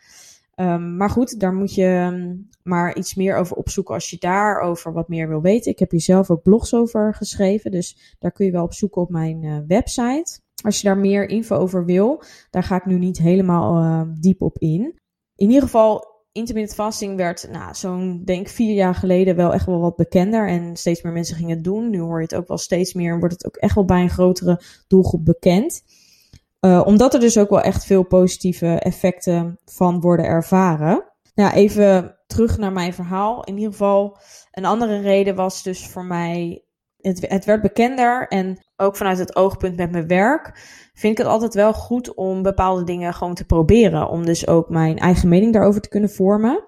Um, 0.56 0.98
maar 0.98 1.10
goed, 1.10 1.40
daar 1.40 1.54
moet 1.54 1.76
je 1.76 1.86
ehm, 1.86 2.36
maar 2.64 2.96
iets 2.96 3.16
meer 3.16 3.36
over 3.36 3.56
opzoeken 3.56 3.94
als 3.94 4.10
je 4.10 4.18
daarover 4.20 4.94
wat 4.94 5.08
meer 5.08 5.28
wil 5.28 5.42
weten. 5.42 5.72
Ik 5.72 5.80
heb 5.80 5.92
hier 5.92 6.02
zelf 6.02 6.32
ook 6.32 6.44
blogs 6.44 6.74
over 6.74 7.14
geschreven, 7.14 7.72
dus 7.72 8.16
daar 8.20 8.32
kun 8.32 8.46
je 8.46 8.52
wel 8.52 8.64
op 8.64 8.74
zoeken 8.74 9.02
op 9.02 9.10
mijn 9.10 9.44
uh, 9.44 9.58
website. 9.68 10.40
Als 10.64 10.82
je 10.82 10.88
daar 10.88 10.98
meer 10.98 11.30
info 11.30 11.56
over 11.56 11.86
wil, 11.86 12.24
daar 12.50 12.64
ga 12.64 12.76
ik 12.76 12.86
nu 12.86 12.98
niet 12.98 13.18
helemaal 13.18 13.84
uh, 13.84 14.02
diep 14.20 14.42
op 14.42 14.58
in. 14.58 15.00
In 15.36 15.48
ieder 15.48 15.62
geval, 15.62 16.18
intermittent 16.32 16.76
fasting 16.76 17.16
werd 17.16 17.48
nou, 17.52 17.74
zo'n, 17.76 18.22
denk 18.26 18.48
vier 18.48 18.74
jaar 18.74 18.96
geleden 18.96 19.36
wel 19.36 19.54
echt 19.54 19.66
wel 19.66 19.80
wat 19.80 19.96
bekender. 19.96 20.48
En 20.48 20.76
steeds 20.76 21.02
meer 21.02 21.14
mensen 21.14 21.36
gingen 21.36 21.56
het 21.56 21.64
doen. 21.64 21.90
Nu 21.90 22.00
hoor 22.00 22.18
je 22.18 22.24
het 22.24 22.36
ook 22.36 22.48
wel 22.48 22.58
steeds 22.58 22.94
meer 22.94 23.14
en 23.14 23.20
wordt 23.20 23.34
het 23.34 23.46
ook 23.46 23.56
echt 23.56 23.76
wel 23.76 23.86
bij 23.86 24.02
een 24.02 24.10
grotere 24.10 24.62
doelgroep 24.88 25.26
bekend. 25.26 25.82
Uh, 26.62 26.82
omdat 26.86 27.14
er 27.14 27.20
dus 27.20 27.38
ook 27.38 27.50
wel 27.50 27.62
echt 27.62 27.86
veel 27.86 28.04
positieve 28.04 28.68
effecten 28.68 29.60
van 29.66 30.02
worden 30.02 30.26
ervaren. 30.26 31.04
Nou, 31.36 31.54
even 31.54 32.18
terug 32.28 32.58
naar 32.58 32.72
mijn 32.72 32.94
verhaal. 32.94 33.44
In 33.44 33.56
ieder 33.56 33.72
geval, 33.72 34.18
een 34.52 34.66
andere 34.66 35.00
reden 35.00 35.36
was 35.36 35.64
dus 35.64 35.88
voor 35.88 36.06
mij 36.06 36.64
het, 37.02 37.26
het 37.28 37.46
werd 37.46 37.62
bekender 37.62 38.28
en 38.28 38.66
ook 38.76 38.96
vanuit 38.96 39.18
het 39.18 39.36
oogpunt 39.36 39.76
met 39.76 39.92
mijn 39.92 40.08
werk 40.08 40.52
vind 40.98 41.12
ik 41.12 41.18
het 41.18 41.28
altijd 41.28 41.54
wel 41.54 41.74
goed 41.74 42.14
om 42.14 42.42
bepaalde 42.42 42.84
dingen 42.84 43.14
gewoon 43.14 43.34
te 43.34 43.46
proberen. 43.46 44.10
Om 44.10 44.26
dus 44.26 44.48
ook 44.48 44.70
mijn 44.70 44.98
eigen 44.98 45.30
mening 45.30 45.54
daarover 45.54 45.82
te 45.82 45.90
kunnen 45.90 46.10
vormen. 46.10 46.68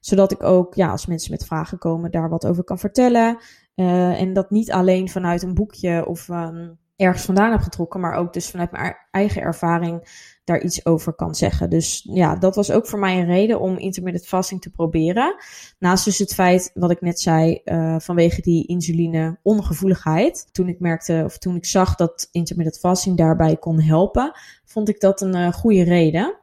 Zodat 0.00 0.32
ik 0.32 0.42
ook, 0.42 0.74
ja, 0.74 0.90
als 0.90 1.06
mensen 1.06 1.30
met 1.30 1.44
vragen 1.44 1.78
komen, 1.78 2.10
daar 2.10 2.28
wat 2.28 2.46
over 2.46 2.64
kan 2.64 2.78
vertellen. 2.78 3.38
Uh, 3.76 4.20
en 4.20 4.32
dat 4.32 4.50
niet 4.50 4.72
alleen 4.72 5.08
vanuit 5.08 5.42
een 5.42 5.54
boekje 5.54 6.06
of 6.06 6.28
um, 6.28 6.78
ergens 6.96 7.24
vandaan 7.24 7.50
heb 7.50 7.60
getrokken, 7.60 8.00
maar 8.00 8.14
ook 8.14 8.32
dus 8.32 8.50
vanuit 8.50 8.70
mijn 8.70 8.96
eigen 9.10 9.42
ervaring 9.42 10.00
daar 10.44 10.62
iets 10.62 10.86
over 10.86 11.12
kan 11.12 11.34
zeggen. 11.34 11.70
Dus 11.70 12.06
ja, 12.12 12.36
dat 12.36 12.54
was 12.54 12.70
ook 12.70 12.86
voor 12.86 12.98
mij 12.98 13.18
een 13.18 13.26
reden 13.26 13.60
om 13.60 13.78
intermittent 13.78 14.26
fasting 14.26 14.60
te 14.60 14.70
proberen. 14.70 15.34
Naast 15.78 16.04
dus 16.04 16.18
het 16.18 16.34
feit, 16.34 16.70
wat 16.74 16.90
ik 16.90 17.00
net 17.00 17.20
zei, 17.20 17.60
uh, 17.64 17.96
vanwege 17.98 18.42
die 18.42 18.66
insuline 18.66 19.38
ongevoeligheid. 19.42 20.48
Toen 20.52 20.68
ik 20.68 20.80
merkte, 20.80 21.22
of 21.24 21.38
toen 21.38 21.56
ik 21.56 21.64
zag 21.64 21.94
dat 21.94 22.28
intermittent 22.32 22.78
fasting 22.78 23.16
daarbij 23.16 23.56
kon 23.56 23.80
helpen, 23.80 24.32
vond 24.64 24.88
ik 24.88 25.00
dat 25.00 25.20
een 25.20 25.36
uh, 25.36 25.52
goede 25.52 25.82
reden. 25.82 26.38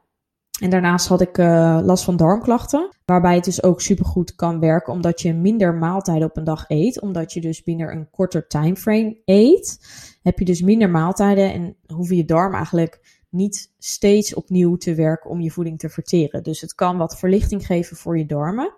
En 0.60 0.70
daarnaast 0.70 1.08
had 1.08 1.20
ik 1.20 1.38
uh, 1.38 1.78
last 1.82 2.04
van 2.04 2.16
darmklachten, 2.16 2.88
waarbij 3.04 3.34
het 3.34 3.44
dus 3.44 3.62
ook 3.62 3.80
supergoed 3.80 4.34
kan 4.34 4.60
werken, 4.60 4.92
omdat 4.92 5.20
je 5.20 5.34
minder 5.34 5.74
maaltijden 5.74 6.28
op 6.28 6.36
een 6.36 6.44
dag 6.44 6.64
eet, 6.68 7.00
omdat 7.00 7.32
je 7.32 7.40
dus 7.40 7.62
binnen 7.62 7.92
een 7.92 8.10
korter 8.10 8.46
timeframe 8.46 9.16
eet, 9.24 9.78
heb 10.22 10.38
je 10.38 10.44
dus 10.44 10.62
minder 10.62 10.90
maaltijden 10.90 11.52
en 11.52 11.76
hoeven 11.86 12.16
je 12.16 12.24
darm 12.24 12.54
eigenlijk 12.54 13.17
niet 13.30 13.72
steeds 13.78 14.34
opnieuw 14.34 14.76
te 14.76 14.94
werken 14.94 15.30
om 15.30 15.40
je 15.40 15.50
voeding 15.50 15.78
te 15.78 15.88
verteren. 15.88 16.42
Dus 16.42 16.60
het 16.60 16.74
kan 16.74 16.96
wat 16.96 17.18
verlichting 17.18 17.66
geven 17.66 17.96
voor 17.96 18.18
je 18.18 18.26
darmen. 18.26 18.74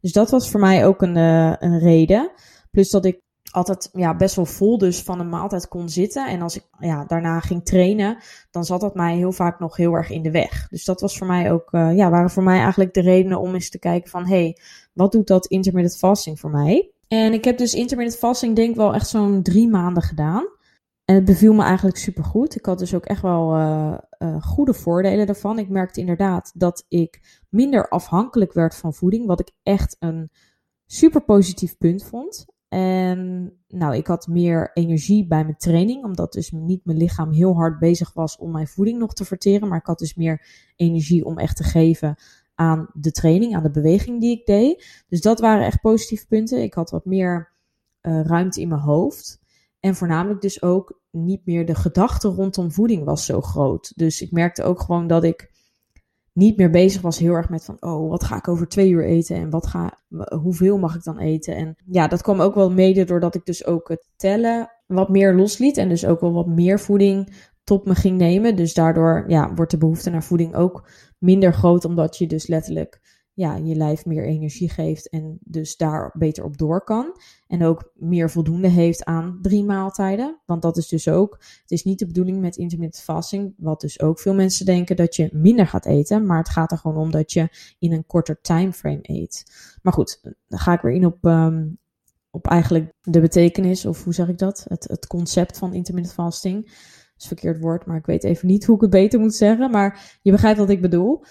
Dus 0.00 0.12
dat 0.12 0.30
was 0.30 0.50
voor 0.50 0.60
mij 0.60 0.86
ook 0.86 1.02
een, 1.02 1.16
uh, 1.16 1.54
een 1.58 1.78
reden. 1.78 2.30
Plus 2.70 2.90
dat 2.90 3.04
ik 3.04 3.20
altijd 3.50 3.90
ja, 3.92 4.16
best 4.16 4.36
wel 4.36 4.46
vol 4.46 4.78
dus 4.78 5.02
van 5.02 5.20
een 5.20 5.28
maaltijd 5.28 5.68
kon 5.68 5.88
zitten. 5.88 6.28
En 6.28 6.42
als 6.42 6.56
ik 6.56 6.64
ja, 6.78 7.04
daarna 7.04 7.40
ging 7.40 7.64
trainen, 7.64 8.18
dan 8.50 8.64
zat 8.64 8.80
dat 8.80 8.94
mij 8.94 9.16
heel 9.16 9.32
vaak 9.32 9.58
nog 9.58 9.76
heel 9.76 9.92
erg 9.92 10.10
in 10.10 10.22
de 10.22 10.30
weg. 10.30 10.68
Dus 10.68 10.84
dat 10.84 11.00
was 11.00 11.18
voor 11.18 11.26
mij 11.26 11.52
ook, 11.52 11.72
uh, 11.72 11.96
ja, 11.96 12.10
waren 12.10 12.30
voor 12.30 12.42
mij 12.42 12.58
eigenlijk 12.58 12.94
de 12.94 13.00
redenen 13.00 13.40
om 13.40 13.54
eens 13.54 13.70
te 13.70 13.78
kijken 13.78 14.10
van, 14.10 14.26
hey, 14.26 14.56
wat 14.92 15.12
doet 15.12 15.26
dat 15.26 15.46
intermittent 15.46 15.98
fasting 15.98 16.40
voor 16.40 16.50
mij? 16.50 16.90
En 17.08 17.32
ik 17.32 17.44
heb 17.44 17.58
dus 17.58 17.74
intermittent 17.74 18.18
fasting 18.18 18.56
denk 18.56 18.70
ik 18.70 18.76
wel 18.76 18.94
echt 18.94 19.08
zo'n 19.08 19.42
drie 19.42 19.68
maanden 19.68 20.02
gedaan. 20.02 20.48
En 21.04 21.14
het 21.14 21.24
beviel 21.24 21.52
me 21.52 21.62
eigenlijk 21.62 21.96
super 21.96 22.24
goed. 22.24 22.56
Ik 22.56 22.66
had 22.66 22.78
dus 22.78 22.94
ook 22.94 23.04
echt 23.04 23.22
wel 23.22 23.56
uh, 23.56 23.98
uh, 24.18 24.42
goede 24.42 24.74
voordelen 24.74 25.26
daarvan. 25.26 25.58
Ik 25.58 25.68
merkte 25.68 26.00
inderdaad 26.00 26.52
dat 26.54 26.84
ik 26.88 27.42
minder 27.48 27.88
afhankelijk 27.88 28.52
werd 28.52 28.74
van 28.74 28.94
voeding, 28.94 29.26
wat 29.26 29.40
ik 29.40 29.50
echt 29.62 29.96
een 29.98 30.30
super 30.86 31.24
positief 31.24 31.78
punt 31.78 32.04
vond. 32.04 32.46
En 32.68 33.52
nou, 33.68 33.96
ik 33.96 34.06
had 34.06 34.26
meer 34.26 34.70
energie 34.72 35.26
bij 35.26 35.44
mijn 35.44 35.56
training, 35.56 36.04
omdat 36.04 36.32
dus 36.32 36.50
niet 36.50 36.84
mijn 36.84 36.98
lichaam 36.98 37.32
heel 37.32 37.54
hard 37.54 37.78
bezig 37.78 38.12
was 38.12 38.36
om 38.36 38.50
mijn 38.50 38.66
voeding 38.66 38.98
nog 38.98 39.12
te 39.12 39.24
verteren. 39.24 39.68
Maar 39.68 39.78
ik 39.78 39.86
had 39.86 39.98
dus 39.98 40.14
meer 40.14 40.46
energie 40.76 41.24
om 41.24 41.38
echt 41.38 41.56
te 41.56 41.64
geven 41.64 42.16
aan 42.54 42.88
de 42.92 43.10
training, 43.10 43.54
aan 43.54 43.62
de 43.62 43.70
beweging 43.70 44.20
die 44.20 44.38
ik 44.38 44.46
deed. 44.46 45.04
Dus 45.08 45.20
dat 45.20 45.40
waren 45.40 45.66
echt 45.66 45.80
positieve 45.80 46.26
punten. 46.26 46.62
Ik 46.62 46.74
had 46.74 46.90
wat 46.90 47.04
meer 47.04 47.52
uh, 48.02 48.20
ruimte 48.20 48.60
in 48.60 48.68
mijn 48.68 48.80
hoofd. 48.80 49.41
En 49.82 49.94
voornamelijk 49.94 50.40
dus 50.40 50.62
ook 50.62 51.00
niet 51.10 51.46
meer 51.46 51.66
de 51.66 51.74
gedachte 51.74 52.28
rondom 52.28 52.72
voeding 52.72 53.04
was 53.04 53.26
zo 53.26 53.40
groot. 53.40 53.92
Dus 53.96 54.20
ik 54.20 54.30
merkte 54.30 54.62
ook 54.62 54.80
gewoon 54.80 55.06
dat 55.06 55.24
ik 55.24 55.50
niet 56.32 56.56
meer 56.56 56.70
bezig 56.70 57.02
was 57.02 57.18
heel 57.18 57.32
erg 57.32 57.48
met 57.48 57.64
van, 57.64 57.76
oh, 57.80 58.10
wat 58.10 58.24
ga 58.24 58.36
ik 58.36 58.48
over 58.48 58.68
twee 58.68 58.90
uur 58.90 59.04
eten 59.04 59.36
en 59.36 59.50
wat 59.50 59.66
ga, 59.66 59.98
hoeveel 60.42 60.78
mag 60.78 60.94
ik 60.94 61.02
dan 61.02 61.18
eten? 61.18 61.56
En 61.56 61.76
ja, 61.86 62.08
dat 62.08 62.22
kwam 62.22 62.40
ook 62.40 62.54
wel 62.54 62.70
mede 62.70 63.04
doordat 63.04 63.34
ik 63.34 63.44
dus 63.44 63.66
ook 63.66 63.88
het 63.88 64.08
tellen 64.16 64.70
wat 64.86 65.08
meer 65.08 65.34
losliet 65.34 65.76
en 65.76 65.88
dus 65.88 66.06
ook 66.06 66.20
wel 66.20 66.32
wat 66.32 66.46
meer 66.46 66.80
voeding 66.80 67.32
tot 67.64 67.86
me 67.86 67.94
ging 67.94 68.18
nemen. 68.18 68.56
Dus 68.56 68.74
daardoor 68.74 69.24
ja, 69.26 69.54
wordt 69.54 69.70
de 69.70 69.78
behoefte 69.78 70.10
naar 70.10 70.24
voeding 70.24 70.54
ook 70.54 70.88
minder 71.18 71.52
groot, 71.52 71.84
omdat 71.84 72.16
je 72.16 72.26
dus 72.26 72.46
letterlijk 72.46 73.00
ja, 73.34 73.56
je 73.56 73.74
lijf 73.74 74.04
meer 74.04 74.26
energie 74.26 74.70
geeft 74.70 75.08
en 75.08 75.38
dus 75.40 75.76
daar 75.76 76.14
beter 76.18 76.44
op 76.44 76.58
door 76.58 76.84
kan. 76.84 77.16
En 77.46 77.64
ook 77.64 77.92
meer 77.94 78.30
voldoende 78.30 78.68
heeft 78.68 79.04
aan 79.04 79.38
drie 79.42 79.64
maaltijden. 79.64 80.40
Want 80.46 80.62
dat 80.62 80.76
is 80.76 80.88
dus 80.88 81.08
ook, 81.08 81.36
het 81.60 81.70
is 81.70 81.84
niet 81.84 81.98
de 81.98 82.06
bedoeling 82.06 82.40
met 82.40 82.56
intermittent 82.56 83.04
fasting, 83.04 83.54
wat 83.56 83.80
dus 83.80 84.00
ook 84.00 84.18
veel 84.18 84.34
mensen 84.34 84.66
denken 84.66 84.96
dat 84.96 85.16
je 85.16 85.28
minder 85.32 85.66
gaat 85.66 85.86
eten. 85.86 86.26
Maar 86.26 86.38
het 86.38 86.48
gaat 86.48 86.72
er 86.72 86.78
gewoon 86.78 86.96
om 86.96 87.10
dat 87.10 87.32
je 87.32 87.48
in 87.78 87.92
een 87.92 88.06
korter 88.06 88.40
timeframe 88.40 89.00
eet. 89.02 89.44
Maar 89.82 89.92
goed, 89.92 90.20
dan 90.48 90.58
ga 90.58 90.72
ik 90.72 90.80
weer 90.80 90.94
in 90.94 91.06
op, 91.06 91.24
um, 91.24 91.78
op 92.30 92.46
eigenlijk 92.46 92.92
de 93.02 93.20
betekenis, 93.20 93.86
of 93.86 94.04
hoe 94.04 94.14
zeg 94.14 94.28
ik 94.28 94.38
dat? 94.38 94.64
Het, 94.68 94.84
het 94.88 95.06
concept 95.06 95.58
van 95.58 95.74
intermittent 95.74 96.14
fasting. 96.14 96.64
Dat 96.64 97.20
is 97.20 97.26
verkeerd 97.26 97.60
woord, 97.60 97.86
maar 97.86 97.96
ik 97.96 98.06
weet 98.06 98.24
even 98.24 98.46
niet 98.46 98.64
hoe 98.64 98.74
ik 98.74 98.80
het 98.80 98.90
beter 98.90 99.20
moet 99.20 99.34
zeggen. 99.34 99.70
Maar 99.70 100.18
je 100.22 100.30
begrijpt 100.30 100.58
wat 100.58 100.70
ik 100.70 100.80
bedoel 100.80 101.24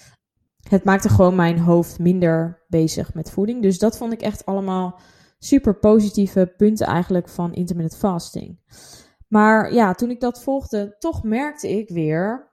het 0.71 0.83
maakte 0.83 1.09
gewoon 1.09 1.35
mijn 1.35 1.59
hoofd 1.59 1.99
minder 1.99 2.63
bezig 2.67 3.13
met 3.13 3.31
voeding. 3.31 3.61
Dus 3.61 3.79
dat 3.79 3.97
vond 3.97 4.13
ik 4.13 4.21
echt 4.21 4.45
allemaal 4.45 4.99
super 5.39 5.79
positieve 5.79 6.53
punten 6.57 6.87
eigenlijk 6.87 7.29
van 7.29 7.53
intermittent 7.53 7.99
fasting. 7.99 8.59
Maar 9.27 9.73
ja, 9.73 9.93
toen 9.93 10.09
ik 10.09 10.19
dat 10.19 10.43
volgde, 10.43 10.95
toch 10.99 11.23
merkte 11.23 11.69
ik 11.69 11.89
weer, 11.89 12.51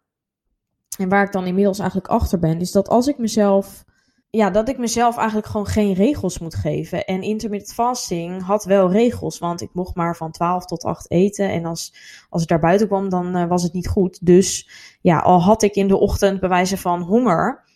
en 0.98 1.08
waar 1.08 1.24
ik 1.24 1.32
dan 1.32 1.46
inmiddels 1.46 1.78
eigenlijk 1.78 2.10
achter 2.10 2.38
ben, 2.38 2.60
is 2.60 2.72
dat 2.72 2.88
als 2.88 3.06
ik 3.06 3.18
mezelf, 3.18 3.84
ja, 4.30 4.50
dat 4.50 4.68
ik 4.68 4.78
mezelf 4.78 5.16
eigenlijk 5.16 5.46
gewoon 5.46 5.66
geen 5.66 5.92
regels 5.92 6.38
moet 6.38 6.54
geven. 6.54 7.04
En 7.04 7.22
intermittent 7.22 7.74
fasting 7.74 8.42
had 8.42 8.64
wel 8.64 8.90
regels, 8.90 9.38
want 9.38 9.60
ik 9.60 9.70
mocht 9.72 9.94
maar 9.94 10.16
van 10.16 10.30
12 10.30 10.64
tot 10.64 10.84
8 10.84 11.10
eten. 11.10 11.50
En 11.50 11.64
als, 11.64 11.94
als 12.28 12.42
ik 12.42 12.48
daar 12.48 12.60
buiten 12.60 12.86
kwam, 12.86 13.08
dan 13.08 13.36
uh, 13.36 13.48
was 13.48 13.62
het 13.62 13.72
niet 13.72 13.88
goed. 13.88 14.26
Dus 14.26 14.70
ja, 15.00 15.18
al 15.18 15.42
had 15.42 15.62
ik 15.62 15.74
in 15.74 15.88
de 15.88 15.98
ochtend 15.98 16.40
bewijzen 16.40 16.78
van 16.78 17.00
honger, 17.00 17.66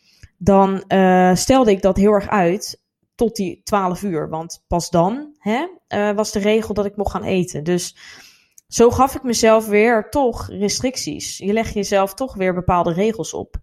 dan 0.44 0.84
uh, 0.88 1.34
stelde 1.34 1.70
ik 1.70 1.82
dat 1.82 1.96
heel 1.96 2.12
erg 2.12 2.28
uit 2.28 2.80
tot 3.14 3.36
die 3.36 3.60
12 3.64 4.02
uur. 4.02 4.28
Want 4.28 4.64
pas 4.66 4.90
dan 4.90 5.34
hè, 5.38 5.66
uh, 5.88 6.10
was 6.10 6.32
de 6.32 6.38
regel 6.38 6.74
dat 6.74 6.84
ik 6.84 6.96
mocht 6.96 7.10
gaan 7.10 7.24
eten. 7.24 7.64
Dus 7.64 7.96
zo 8.68 8.90
gaf 8.90 9.14
ik 9.14 9.22
mezelf 9.22 9.66
weer 9.66 10.08
toch 10.10 10.48
restricties. 10.48 11.38
Je 11.38 11.52
legt 11.52 11.74
jezelf 11.74 12.14
toch 12.14 12.34
weer 12.34 12.54
bepaalde 12.54 12.92
regels 12.92 13.34
op. 13.34 13.56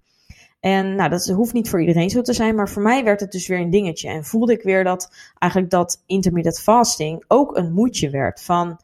En 0.59 0.95
nou, 0.95 1.09
dat 1.09 1.25
hoeft 1.25 1.53
niet 1.53 1.69
voor 1.69 1.79
iedereen 1.79 2.09
zo 2.09 2.21
te 2.21 2.33
zijn, 2.33 2.55
maar 2.55 2.69
voor 2.69 2.81
mij 2.81 3.03
werd 3.03 3.19
het 3.19 3.31
dus 3.31 3.47
weer 3.47 3.59
een 3.59 3.69
dingetje. 3.69 4.09
En 4.09 4.25
voelde 4.25 4.53
ik 4.53 4.61
weer 4.61 4.83
dat 4.83 5.13
eigenlijk 5.37 5.71
dat 5.71 6.03
intermittent 6.05 6.59
fasting 6.59 7.23
ook 7.27 7.57
een 7.57 7.73
moedje 7.73 8.09
werd. 8.09 8.41
Van 8.41 8.79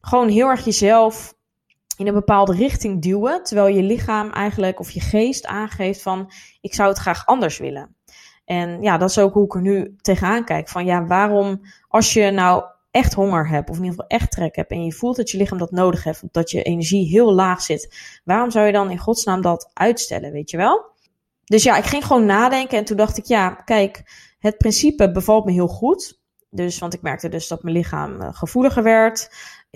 gewoon 0.00 0.28
heel 0.28 0.48
erg 0.48 0.64
jezelf 0.64 1.35
in 1.96 2.06
een 2.06 2.14
bepaalde 2.14 2.54
richting 2.54 3.02
duwen, 3.02 3.42
terwijl 3.42 3.76
je 3.76 3.82
lichaam 3.82 4.30
eigenlijk 4.30 4.80
of 4.80 4.90
je 4.90 5.00
geest 5.00 5.46
aangeeft 5.46 6.02
van 6.02 6.32
ik 6.60 6.74
zou 6.74 6.88
het 6.88 6.98
graag 6.98 7.26
anders 7.26 7.58
willen. 7.58 7.96
En 8.44 8.82
ja, 8.82 8.98
dat 8.98 9.10
is 9.10 9.18
ook 9.18 9.34
hoe 9.34 9.44
ik 9.44 9.54
er 9.54 9.60
nu 9.60 9.96
tegenaan 10.00 10.44
kijk. 10.44 10.68
Van 10.68 10.84
ja, 10.84 11.06
waarom 11.06 11.60
als 11.88 12.12
je 12.12 12.30
nou 12.30 12.64
echt 12.90 13.14
honger 13.14 13.48
hebt, 13.48 13.70
of 13.70 13.76
in 13.76 13.84
ieder 13.84 13.98
geval 13.98 14.18
echt 14.18 14.30
trek 14.30 14.56
hebt, 14.56 14.70
en 14.70 14.84
je 14.84 14.92
voelt 14.92 15.16
dat 15.16 15.30
je 15.30 15.38
lichaam 15.38 15.58
dat 15.58 15.70
nodig 15.70 16.04
heeft, 16.04 16.22
of 16.22 16.28
dat 16.32 16.50
je 16.50 16.62
energie 16.62 17.08
heel 17.08 17.32
laag 17.32 17.62
zit, 17.62 17.96
waarom 18.24 18.50
zou 18.50 18.66
je 18.66 18.72
dan 18.72 18.90
in 18.90 18.98
godsnaam 18.98 19.40
dat 19.40 19.70
uitstellen, 19.72 20.32
weet 20.32 20.50
je 20.50 20.56
wel? 20.56 20.84
Dus 21.44 21.62
ja, 21.62 21.76
ik 21.76 21.84
ging 21.84 22.06
gewoon 22.06 22.26
nadenken 22.26 22.78
en 22.78 22.84
toen 22.84 22.96
dacht 22.96 23.18
ik, 23.18 23.24
ja, 23.24 23.50
kijk, 23.50 24.02
het 24.38 24.58
principe 24.58 25.12
bevalt 25.12 25.44
me 25.44 25.52
heel 25.52 25.68
goed. 25.68 26.20
Dus, 26.50 26.78
want 26.78 26.94
ik 26.94 27.02
merkte 27.02 27.28
dus 27.28 27.48
dat 27.48 27.62
mijn 27.62 27.76
lichaam 27.76 28.20
eh, 28.20 28.28
gevoeliger 28.32 28.82
werd 28.82 29.30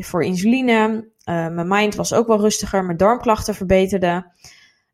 voor 0.04 0.24
insuline. 0.24 1.08
Uh, 1.24 1.48
mijn 1.48 1.68
mind 1.68 1.94
was 1.94 2.12
ook 2.12 2.26
wel 2.26 2.40
rustiger, 2.40 2.84
mijn 2.84 2.96
darmklachten 2.96 3.54
verbeterden. 3.54 4.32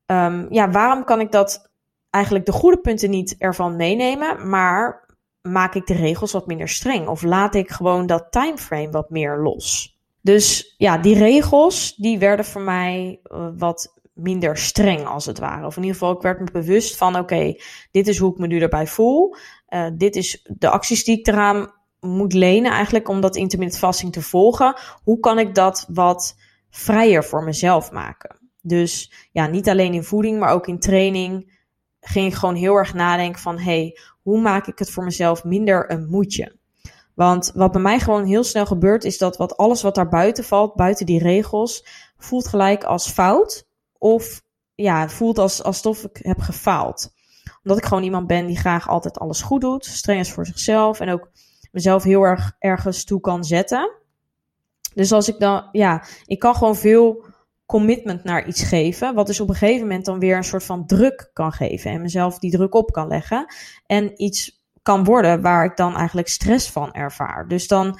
Um, 0.06 0.46
ja, 0.50 0.70
waarom 0.70 1.04
kan 1.04 1.20
ik 1.20 1.32
dat 1.32 1.70
eigenlijk 2.10 2.46
de 2.46 2.52
goede 2.52 2.80
punten 2.80 3.10
niet 3.10 3.34
ervan 3.38 3.76
meenemen, 3.76 4.48
maar 4.48 5.06
maak 5.42 5.74
ik 5.74 5.86
de 5.86 5.94
regels 5.94 6.32
wat 6.32 6.46
minder 6.46 6.68
streng? 6.68 7.08
Of 7.08 7.22
laat 7.22 7.54
ik 7.54 7.70
gewoon 7.70 8.06
dat 8.06 8.26
timeframe 8.30 8.90
wat 8.90 9.10
meer 9.10 9.38
los? 9.38 9.98
Dus 10.20 10.74
ja, 10.76 10.98
die 10.98 11.18
regels 11.18 11.94
die 11.96 12.18
werden 12.18 12.44
voor 12.44 12.62
mij 12.62 13.20
uh, 13.24 13.48
wat 13.56 13.94
minder 14.12 14.56
streng 14.56 15.06
als 15.06 15.26
het 15.26 15.38
ware. 15.38 15.66
Of 15.66 15.76
in 15.76 15.82
ieder 15.82 15.98
geval, 15.98 16.14
ik 16.14 16.22
werd 16.22 16.40
me 16.40 16.50
bewust 16.52 16.96
van 16.96 17.16
oké, 17.18 17.54
dit 17.90 18.08
is 18.08 18.18
hoe 18.18 18.32
ik 18.32 18.38
me 18.38 18.46
nu 18.46 18.60
erbij 18.60 18.86
voel. 18.86 19.36
Uh, 19.68 19.86
dit 19.94 20.16
is 20.16 20.46
de 20.48 20.68
acties 20.68 21.04
die 21.04 21.18
ik 21.18 21.26
eraan 21.26 21.72
moet 22.06 22.32
lenen 22.32 22.72
eigenlijk 22.72 23.08
om 23.08 23.20
dat 23.20 23.36
intermittent 23.36 23.80
fasting 23.80 24.12
te 24.12 24.22
volgen. 24.22 24.76
Hoe 25.02 25.20
kan 25.20 25.38
ik 25.38 25.54
dat 25.54 25.86
wat 25.88 26.36
vrijer 26.70 27.24
voor 27.24 27.44
mezelf 27.44 27.90
maken? 27.90 28.38
Dus 28.62 29.12
ja, 29.32 29.46
niet 29.46 29.68
alleen 29.68 29.92
in 29.92 30.04
voeding, 30.04 30.38
maar 30.38 30.52
ook 30.52 30.66
in 30.66 30.78
training 30.78 31.54
ging 32.00 32.26
ik 32.26 32.34
gewoon 32.34 32.54
heel 32.54 32.74
erg 32.74 32.94
nadenken 32.94 33.40
van 33.40 33.58
hey, 33.58 33.98
hoe 34.22 34.40
maak 34.40 34.66
ik 34.66 34.78
het 34.78 34.90
voor 34.90 35.04
mezelf 35.04 35.44
minder 35.44 35.90
een 35.90 36.06
moedje? 36.06 36.56
Want 37.14 37.52
wat 37.54 37.72
bij 37.72 37.80
mij 37.80 38.00
gewoon 38.00 38.24
heel 38.24 38.44
snel 38.44 38.66
gebeurt, 38.66 39.04
is 39.04 39.18
dat 39.18 39.36
wat 39.36 39.56
alles 39.56 39.82
wat 39.82 39.94
daar 39.94 40.08
buiten 40.08 40.44
valt, 40.44 40.74
buiten 40.74 41.06
die 41.06 41.22
regels, 41.22 41.86
voelt 42.18 42.48
gelijk 42.48 42.84
als 42.84 43.10
fout. 43.10 43.66
Of 43.98 44.42
ja, 44.74 45.08
voelt 45.08 45.38
als, 45.38 45.62
alsof 45.62 46.04
ik 46.04 46.18
heb 46.22 46.40
gefaald. 46.40 47.12
Omdat 47.62 47.78
ik 47.78 47.84
gewoon 47.84 48.02
iemand 48.02 48.26
ben 48.26 48.46
die 48.46 48.58
graag 48.58 48.88
altijd 48.88 49.18
alles 49.18 49.42
goed 49.42 49.60
doet, 49.60 49.84
streng 49.84 50.20
is 50.20 50.32
voor 50.32 50.46
zichzelf 50.46 51.00
en 51.00 51.08
ook 51.08 51.30
mezelf 51.76 52.02
heel 52.02 52.22
erg 52.22 52.56
ergens 52.58 53.04
toe 53.04 53.20
kan 53.20 53.44
zetten. 53.44 53.90
Dus 54.94 55.12
als 55.12 55.28
ik 55.28 55.38
dan, 55.38 55.68
ja, 55.72 56.04
ik 56.26 56.38
kan 56.38 56.54
gewoon 56.54 56.76
veel 56.76 57.24
commitment 57.66 58.24
naar 58.24 58.46
iets 58.46 58.62
geven, 58.62 59.14
wat 59.14 59.26
dus 59.26 59.40
op 59.40 59.48
een 59.48 59.54
gegeven 59.54 59.86
moment 59.86 60.04
dan 60.04 60.18
weer 60.18 60.36
een 60.36 60.44
soort 60.44 60.64
van 60.64 60.86
druk 60.86 61.30
kan 61.32 61.52
geven 61.52 61.90
en 61.90 62.02
mezelf 62.02 62.38
die 62.38 62.50
druk 62.50 62.74
op 62.74 62.92
kan 62.92 63.08
leggen 63.08 63.54
en 63.86 64.22
iets 64.22 64.64
kan 64.82 65.04
worden 65.04 65.42
waar 65.42 65.64
ik 65.64 65.76
dan 65.76 65.96
eigenlijk 65.96 66.28
stress 66.28 66.70
van 66.70 66.92
ervaar. 66.92 67.48
Dus 67.48 67.68
dan 67.68 67.98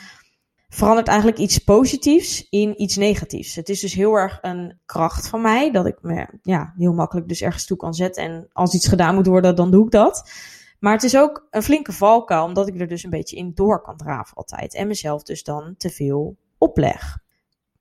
verandert 0.69 1.09
eigenlijk 1.09 1.39
iets 1.39 1.59
positiefs 1.59 2.47
in 2.51 2.83
iets 2.83 2.97
negatiefs. 2.97 3.55
Het 3.55 3.69
is 3.69 3.81
dus 3.81 3.95
heel 3.95 4.15
erg 4.15 4.39
een 4.43 4.79
kracht 4.87 5.29
van 5.29 5.41
mij 5.41 5.73
dat 5.73 5.87
ik 5.87 5.99
me 6.01 6.27
ja, 6.43 6.73
heel 6.77 6.93
makkelijk 6.93 7.29
dus 7.29 7.43
ergens 7.43 7.67
toe 7.67 7.77
kan 7.77 7.95
zetten 7.95 8.23
en 8.25 8.49
als 8.53 8.75
iets 8.75 8.89
gedaan 8.89 9.15
moet 9.15 9.27
worden, 9.27 9.57
dan 9.57 9.71
doe 9.71 9.85
ik 9.85 9.91
dat. 9.91 10.31
Maar 10.79 10.93
het 10.93 11.03
is 11.03 11.17
ook 11.17 11.47
een 11.51 11.63
flinke 11.63 11.93
valkuil, 11.93 12.45
omdat 12.45 12.69
ik 12.69 12.81
er 12.81 12.89
dus 12.89 13.05
een 13.05 13.11
beetje 13.11 13.37
in 13.37 13.53
door 13.55 13.83
kan 13.83 13.97
draven 13.97 14.37
altijd. 14.37 14.75
En 14.75 14.87
mezelf 14.87 15.23
dus 15.23 15.43
dan 15.43 15.75
te 15.77 15.91
veel 15.91 16.37
opleg. 16.59 17.19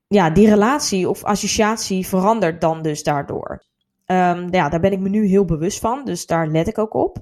Ja, 0.07 0.29
die 0.29 0.49
relatie 0.49 1.09
of 1.09 1.23
associatie 1.23 2.07
verandert 2.07 2.61
dan 2.61 2.81
dus 2.81 3.03
daardoor. 3.03 3.63
Um, 4.05 4.53
ja, 4.53 4.69
daar 4.69 4.79
ben 4.79 4.91
ik 4.91 4.99
me 4.99 5.09
nu 5.09 5.25
heel 5.25 5.45
bewust 5.45 5.79
van, 5.79 6.05
dus 6.05 6.25
daar 6.25 6.47
let 6.47 6.67
ik 6.67 6.77
ook 6.77 6.93
op. 6.93 7.17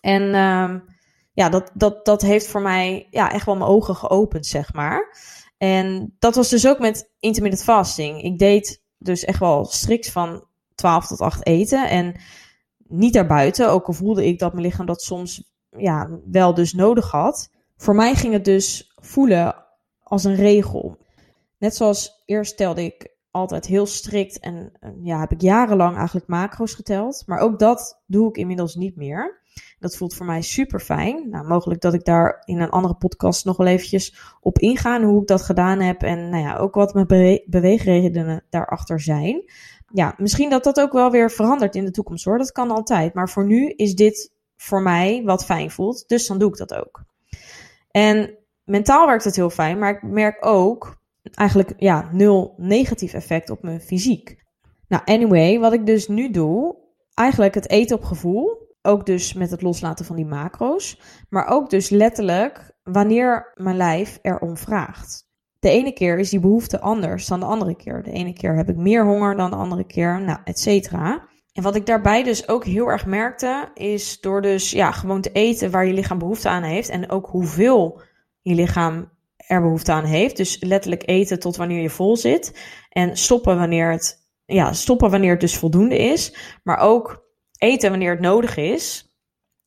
En 0.00 0.22
um, 0.34 0.84
ja, 1.32 1.48
dat, 1.48 1.70
dat, 1.74 2.04
dat 2.04 2.22
heeft 2.22 2.46
voor 2.46 2.62
mij 2.62 3.06
ja, 3.10 3.32
echt 3.32 3.46
wel 3.46 3.56
mijn 3.56 3.70
ogen 3.70 3.96
geopend, 3.96 4.46
zeg 4.46 4.72
maar. 4.72 5.16
En 5.58 6.14
dat 6.18 6.34
was 6.34 6.48
dus 6.48 6.68
ook 6.68 6.78
met 6.78 7.10
intermittent 7.18 7.64
fasting. 7.64 8.22
Ik 8.22 8.38
deed 8.38 8.82
dus 8.98 9.24
echt 9.24 9.38
wel 9.38 9.64
strikt 9.64 10.10
van 10.10 10.44
12 10.74 11.06
tot 11.06 11.20
8 11.20 11.46
eten. 11.46 11.88
En 11.88 12.14
niet 12.88 13.12
daarbuiten. 13.12 13.70
Ook 13.70 13.86
al 13.86 13.92
voelde 13.92 14.26
ik 14.26 14.38
dat 14.38 14.52
mijn 14.52 14.64
lichaam 14.64 14.86
dat 14.86 15.02
soms 15.02 15.54
ja, 15.70 16.10
wel 16.30 16.54
dus 16.54 16.72
nodig 16.72 17.10
had. 17.10 17.50
Voor 17.76 17.94
mij 17.94 18.14
ging 18.14 18.32
het 18.32 18.44
dus 18.44 18.92
voelen 18.94 19.64
als 20.02 20.24
een 20.24 20.34
regel. 20.34 20.98
Net 21.58 21.76
zoals 21.76 22.22
eerst 22.24 22.56
telde 22.56 22.84
ik 22.84 23.14
altijd 23.30 23.66
heel 23.66 23.86
strikt 23.86 24.38
en 24.38 24.72
ja, 25.02 25.20
heb 25.20 25.32
ik 25.32 25.40
jarenlang 25.40 25.96
eigenlijk 25.96 26.26
macro's 26.26 26.74
geteld. 26.74 27.22
Maar 27.26 27.38
ook 27.38 27.58
dat 27.58 28.02
doe 28.06 28.28
ik 28.28 28.36
inmiddels 28.36 28.74
niet 28.74 28.96
meer. 28.96 29.40
Dat 29.78 29.96
voelt 29.96 30.14
voor 30.14 30.26
mij 30.26 30.42
super 30.42 30.80
fijn. 30.80 31.28
Nou, 31.30 31.46
mogelijk 31.46 31.80
dat 31.80 31.94
ik 31.94 32.04
daar 32.04 32.42
in 32.44 32.60
een 32.60 32.70
andere 32.70 32.94
podcast 32.94 33.44
nog 33.44 33.56
wel 33.56 33.66
eventjes 33.66 34.36
op 34.40 34.58
inga 34.58 35.02
hoe 35.02 35.20
ik 35.20 35.26
dat 35.26 35.42
gedaan 35.42 35.80
heb. 35.80 36.02
En 36.02 36.28
nou 36.28 36.42
ja, 36.42 36.56
ook 36.56 36.74
wat 36.74 36.94
mijn 36.94 37.40
beweegredenen 37.46 38.44
daarachter 38.50 39.00
zijn 39.00 39.44
ja, 39.92 40.14
misschien 40.18 40.50
dat 40.50 40.64
dat 40.64 40.80
ook 40.80 40.92
wel 40.92 41.10
weer 41.10 41.30
verandert 41.30 41.74
in 41.74 41.84
de 41.84 41.90
toekomst 41.90 42.24
hoor. 42.24 42.38
Dat 42.38 42.52
kan 42.52 42.70
altijd. 42.70 43.14
Maar 43.14 43.28
voor 43.28 43.46
nu 43.46 43.68
is 43.68 43.94
dit 43.94 44.32
voor 44.56 44.82
mij 44.82 45.22
wat 45.24 45.44
fijn 45.44 45.70
voelt. 45.70 46.08
Dus 46.08 46.26
dan 46.26 46.38
doe 46.38 46.48
ik 46.48 46.56
dat 46.56 46.74
ook. 46.74 47.04
En 47.90 48.38
mentaal 48.64 49.06
werkt 49.06 49.24
het 49.24 49.36
heel 49.36 49.50
fijn. 49.50 49.78
Maar 49.78 49.94
ik 49.94 50.02
merk 50.02 50.46
ook 50.46 50.96
eigenlijk 51.34 51.72
ja, 51.76 52.08
nul 52.12 52.54
negatief 52.56 53.12
effect 53.12 53.50
op 53.50 53.62
mijn 53.62 53.80
fysiek. 53.80 54.44
Nou, 54.88 55.02
anyway, 55.04 55.58
wat 55.58 55.72
ik 55.72 55.86
dus 55.86 56.08
nu 56.08 56.30
doe. 56.30 56.76
Eigenlijk 57.14 57.54
het 57.54 57.70
eten 57.70 57.96
op 57.96 58.04
gevoel. 58.04 58.65
Ook 58.86 59.06
dus 59.06 59.32
met 59.32 59.50
het 59.50 59.62
loslaten 59.62 60.04
van 60.04 60.16
die 60.16 60.26
macro's. 60.26 61.00
Maar 61.28 61.46
ook 61.46 61.70
dus 61.70 61.88
letterlijk 61.88 62.72
wanneer 62.82 63.52
mijn 63.54 63.76
lijf 63.76 64.18
erom 64.22 64.56
vraagt 64.56 65.26
de 65.66 65.72
ene 65.72 65.92
keer 65.92 66.18
is 66.18 66.30
die 66.30 66.40
behoefte 66.40 66.80
anders 66.80 67.26
dan 67.26 67.40
de 67.40 67.46
andere 67.46 67.76
keer. 67.76 68.02
De 68.02 68.10
ene 68.10 68.32
keer 68.32 68.56
heb 68.56 68.68
ik 68.68 68.76
meer 68.76 69.04
honger 69.04 69.36
dan 69.36 69.50
de 69.50 69.56
andere 69.56 69.84
keer, 69.84 70.20
nou, 70.20 70.38
et 70.44 70.58
cetera. 70.58 71.28
En 71.52 71.62
wat 71.62 71.74
ik 71.74 71.86
daarbij 71.86 72.22
dus 72.22 72.48
ook 72.48 72.64
heel 72.64 72.86
erg 72.86 73.06
merkte, 73.06 73.68
is 73.74 74.20
door 74.20 74.42
dus 74.42 74.70
ja, 74.70 74.90
gewoon 74.90 75.20
te 75.20 75.32
eten 75.32 75.70
waar 75.70 75.86
je 75.86 75.92
lichaam 75.92 76.18
behoefte 76.18 76.48
aan 76.48 76.62
heeft. 76.62 76.88
En 76.88 77.10
ook 77.10 77.26
hoeveel 77.26 78.00
je 78.40 78.54
lichaam 78.54 79.10
er 79.36 79.62
behoefte 79.62 79.92
aan 79.92 80.04
heeft. 80.04 80.36
Dus 80.36 80.60
letterlijk 80.60 81.08
eten 81.08 81.38
tot 81.38 81.56
wanneer 81.56 81.82
je 81.82 81.90
vol 81.90 82.16
zit. 82.16 82.60
En 82.88 83.16
stoppen 83.16 83.58
wanneer 83.58 83.90
het, 83.90 84.28
ja, 84.44 84.72
stoppen 84.72 85.10
wanneer 85.10 85.30
het 85.30 85.40
dus 85.40 85.58
voldoende 85.58 85.98
is. 85.98 86.36
Maar 86.62 86.78
ook 86.78 87.25
eten 87.58 87.90
wanneer 87.90 88.10
het 88.10 88.20
nodig 88.20 88.56
is 88.56 89.06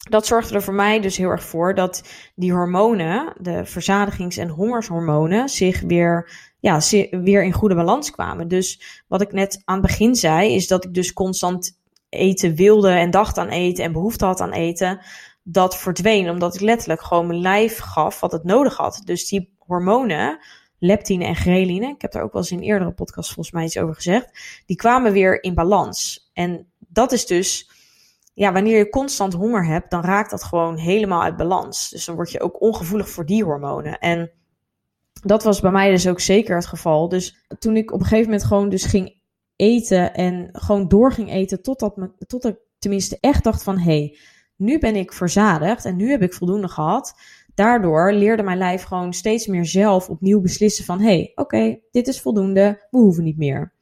dat 0.09 0.25
zorgde 0.25 0.55
er 0.55 0.63
voor 0.63 0.73
mij 0.73 0.99
dus 0.99 1.17
heel 1.17 1.29
erg 1.29 1.43
voor 1.43 1.75
dat 1.75 2.03
die 2.35 2.51
hormonen, 2.51 3.33
de 3.37 3.65
verzadigings- 3.65 4.37
en 4.37 4.49
hongershormonen, 4.49 5.49
zich 5.49 5.81
weer, 5.81 6.31
ja, 6.59 6.79
weer 7.09 7.43
in 7.43 7.51
goede 7.51 7.75
balans 7.75 8.11
kwamen. 8.11 8.47
Dus 8.47 9.01
wat 9.07 9.21
ik 9.21 9.31
net 9.31 9.61
aan 9.65 9.77
het 9.77 9.85
begin 9.85 10.15
zei, 10.15 10.53
is 10.53 10.67
dat 10.67 10.83
ik 10.83 10.93
dus 10.93 11.13
constant 11.13 11.79
eten 12.09 12.55
wilde 12.55 12.89
en 12.89 13.11
dacht 13.11 13.37
aan 13.37 13.49
eten 13.49 13.83
en 13.83 13.91
behoefte 13.91 14.25
had 14.25 14.41
aan 14.41 14.53
eten. 14.53 14.99
Dat 15.43 15.77
verdween 15.77 16.29
omdat 16.29 16.55
ik 16.55 16.61
letterlijk 16.61 17.01
gewoon 17.01 17.27
mijn 17.27 17.41
lijf 17.41 17.77
gaf 17.77 18.19
wat 18.19 18.31
het 18.31 18.43
nodig 18.43 18.77
had. 18.77 19.01
Dus 19.03 19.27
die 19.27 19.53
hormonen, 19.57 20.39
leptine 20.77 21.25
en 21.25 21.35
ghreline, 21.35 21.87
ik 21.87 22.01
heb 22.01 22.11
daar 22.11 22.23
ook 22.23 22.33
wel 22.33 22.41
eens 22.41 22.51
in 22.51 22.57
een 22.57 22.63
eerdere 22.63 22.91
podcast 22.91 23.33
volgens 23.33 23.55
mij 23.55 23.65
iets 23.65 23.77
over 23.77 23.95
gezegd, 23.95 24.39
die 24.65 24.77
kwamen 24.77 25.11
weer 25.11 25.43
in 25.43 25.53
balans. 25.53 26.29
En 26.33 26.67
dat 26.77 27.11
is 27.11 27.25
dus 27.25 27.69
ja, 28.39 28.51
wanneer 28.51 28.77
je 28.77 28.89
constant 28.89 29.33
honger 29.33 29.65
hebt, 29.65 29.91
dan 29.91 30.01
raakt 30.01 30.29
dat 30.29 30.43
gewoon 30.43 30.77
helemaal 30.77 31.23
uit 31.23 31.37
balans. 31.37 31.89
Dus 31.89 32.05
dan 32.05 32.15
word 32.15 32.31
je 32.31 32.41
ook 32.41 32.61
ongevoelig 32.61 33.09
voor 33.09 33.25
die 33.25 33.43
hormonen. 33.43 33.99
En 33.99 34.31
dat 35.21 35.43
was 35.43 35.59
bij 35.59 35.71
mij 35.71 35.89
dus 35.89 36.07
ook 36.07 36.19
zeker 36.19 36.55
het 36.55 36.65
geval. 36.65 37.09
Dus 37.09 37.45
toen 37.59 37.75
ik 37.75 37.91
op 37.91 37.99
een 37.99 38.05
gegeven 38.05 38.25
moment 38.29 38.43
gewoon 38.43 38.69
dus 38.69 38.83
ging 38.83 39.21
eten 39.55 40.13
en 40.13 40.49
gewoon 40.51 40.87
door 40.87 41.11
ging 41.11 41.31
eten 41.31 41.61
totdat, 41.61 41.97
me, 41.97 42.11
totdat 42.27 42.51
ik 42.51 42.59
tenminste 42.77 43.17
echt 43.19 43.43
dacht 43.43 43.63
van 43.63 43.77
hé, 43.77 43.83
hey, 43.83 44.17
nu 44.55 44.79
ben 44.79 44.95
ik 44.95 45.13
verzadigd 45.13 45.85
en 45.85 45.95
nu 45.95 46.09
heb 46.09 46.21
ik 46.21 46.33
voldoende 46.33 46.67
gehad. 46.67 47.13
Daardoor 47.55 48.13
leerde 48.13 48.43
mijn 48.43 48.57
lijf 48.57 48.83
gewoon 48.83 49.13
steeds 49.13 49.47
meer 49.47 49.65
zelf 49.65 50.09
opnieuw 50.09 50.41
beslissen 50.41 50.85
van 50.85 50.99
hé, 50.99 51.05
hey, 51.05 51.31
oké, 51.35 51.79
dit 51.91 52.07
is 52.07 52.21
voldoende, 52.21 52.87
we 52.89 52.97
hoeven 52.97 53.23
niet 53.23 53.37
meer. 53.37 53.73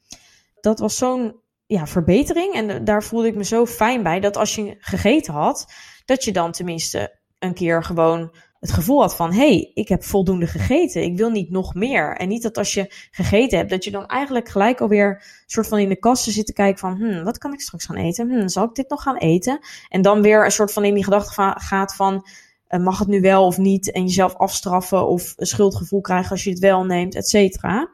Dat 0.59 0.79
was 0.79 0.97
zo'n 0.97 1.45
ja, 1.67 1.87
verbetering. 1.87 2.53
En 2.53 2.83
daar 2.83 3.03
voelde 3.03 3.27
ik 3.27 3.35
me 3.35 3.43
zo 3.43 3.65
fijn 3.65 4.03
bij 4.03 4.19
dat 4.19 4.37
als 4.37 4.55
je 4.55 4.75
gegeten 4.79 5.33
had, 5.33 5.73
dat 6.05 6.23
je 6.23 6.31
dan 6.31 6.51
tenminste 6.51 7.19
een 7.39 7.53
keer 7.53 7.83
gewoon 7.83 8.35
het 8.59 8.71
gevoel 8.71 9.01
had 9.01 9.15
van, 9.15 9.33
hé, 9.33 9.47
hey, 9.47 9.71
ik 9.73 9.87
heb 9.87 10.03
voldoende 10.03 10.47
gegeten. 10.47 11.03
Ik 11.03 11.17
wil 11.17 11.29
niet 11.29 11.49
nog 11.49 11.73
meer. 11.73 12.15
En 12.15 12.27
niet 12.27 12.41
dat 12.41 12.57
als 12.57 12.73
je 12.73 13.07
gegeten 13.11 13.57
hebt, 13.57 13.69
dat 13.69 13.83
je 13.83 13.91
dan 13.91 14.05
eigenlijk 14.05 14.49
gelijk 14.49 14.81
alweer 14.81 15.23
soort 15.45 15.67
van 15.67 15.79
in 15.79 15.89
de 15.89 15.99
kasten 15.99 16.31
zit 16.31 16.45
te 16.45 16.53
kijken 16.53 16.79
van, 16.79 16.95
hmm, 16.95 17.23
wat 17.23 17.37
kan 17.37 17.53
ik 17.53 17.61
straks 17.61 17.85
gaan 17.85 17.95
eten? 17.95 18.29
Hmm, 18.29 18.47
zal 18.47 18.63
ik 18.63 18.75
dit 18.75 18.89
nog 18.89 19.01
gaan 19.01 19.17
eten? 19.17 19.59
En 19.89 20.01
dan 20.01 20.21
weer 20.21 20.45
een 20.45 20.51
soort 20.51 20.73
van 20.73 20.85
in 20.85 20.93
die 20.93 21.03
gedachte 21.03 21.53
gaat 21.57 21.95
van, 21.95 22.27
uh, 22.69 22.79
mag 22.79 22.99
het 22.99 23.07
nu 23.07 23.21
wel 23.21 23.45
of 23.45 23.57
niet? 23.57 23.91
En 23.91 24.01
jezelf 24.01 24.35
afstraffen 24.35 25.07
of 25.07 25.33
een 25.35 25.45
schuldgevoel 25.45 26.01
krijgen 26.01 26.31
als 26.31 26.43
je 26.43 26.49
het 26.49 26.59
wel 26.59 26.83
neemt, 26.83 27.15
et 27.15 27.27
cetera. 27.27 27.89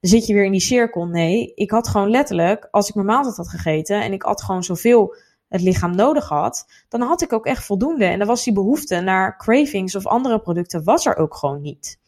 Zit 0.00 0.26
je 0.26 0.34
weer 0.34 0.44
in 0.44 0.52
die 0.52 0.60
cirkel. 0.60 1.06
Nee, 1.06 1.52
ik 1.54 1.70
had 1.70 1.88
gewoon 1.88 2.10
letterlijk, 2.10 2.68
als 2.70 2.88
ik 2.88 2.94
mijn 2.94 3.06
maaltijd 3.06 3.36
had 3.36 3.48
gegeten 3.48 4.02
en 4.02 4.12
ik 4.12 4.22
at 4.22 4.42
gewoon 4.42 4.64
zoveel 4.64 5.14
het 5.48 5.60
lichaam 5.60 5.94
nodig 5.94 6.28
had, 6.28 6.66
dan 6.88 7.00
had 7.00 7.22
ik 7.22 7.32
ook 7.32 7.46
echt 7.46 7.64
voldoende. 7.64 8.04
En 8.04 8.18
dan 8.18 8.28
was 8.28 8.44
die 8.44 8.52
behoefte 8.52 9.00
naar 9.00 9.36
cravings 9.36 9.94
of 9.94 10.06
andere 10.06 10.40
producten 10.40 10.84
was 10.84 11.06
er 11.06 11.16
ook 11.16 11.34
gewoon 11.34 11.60
niet. 11.60 11.98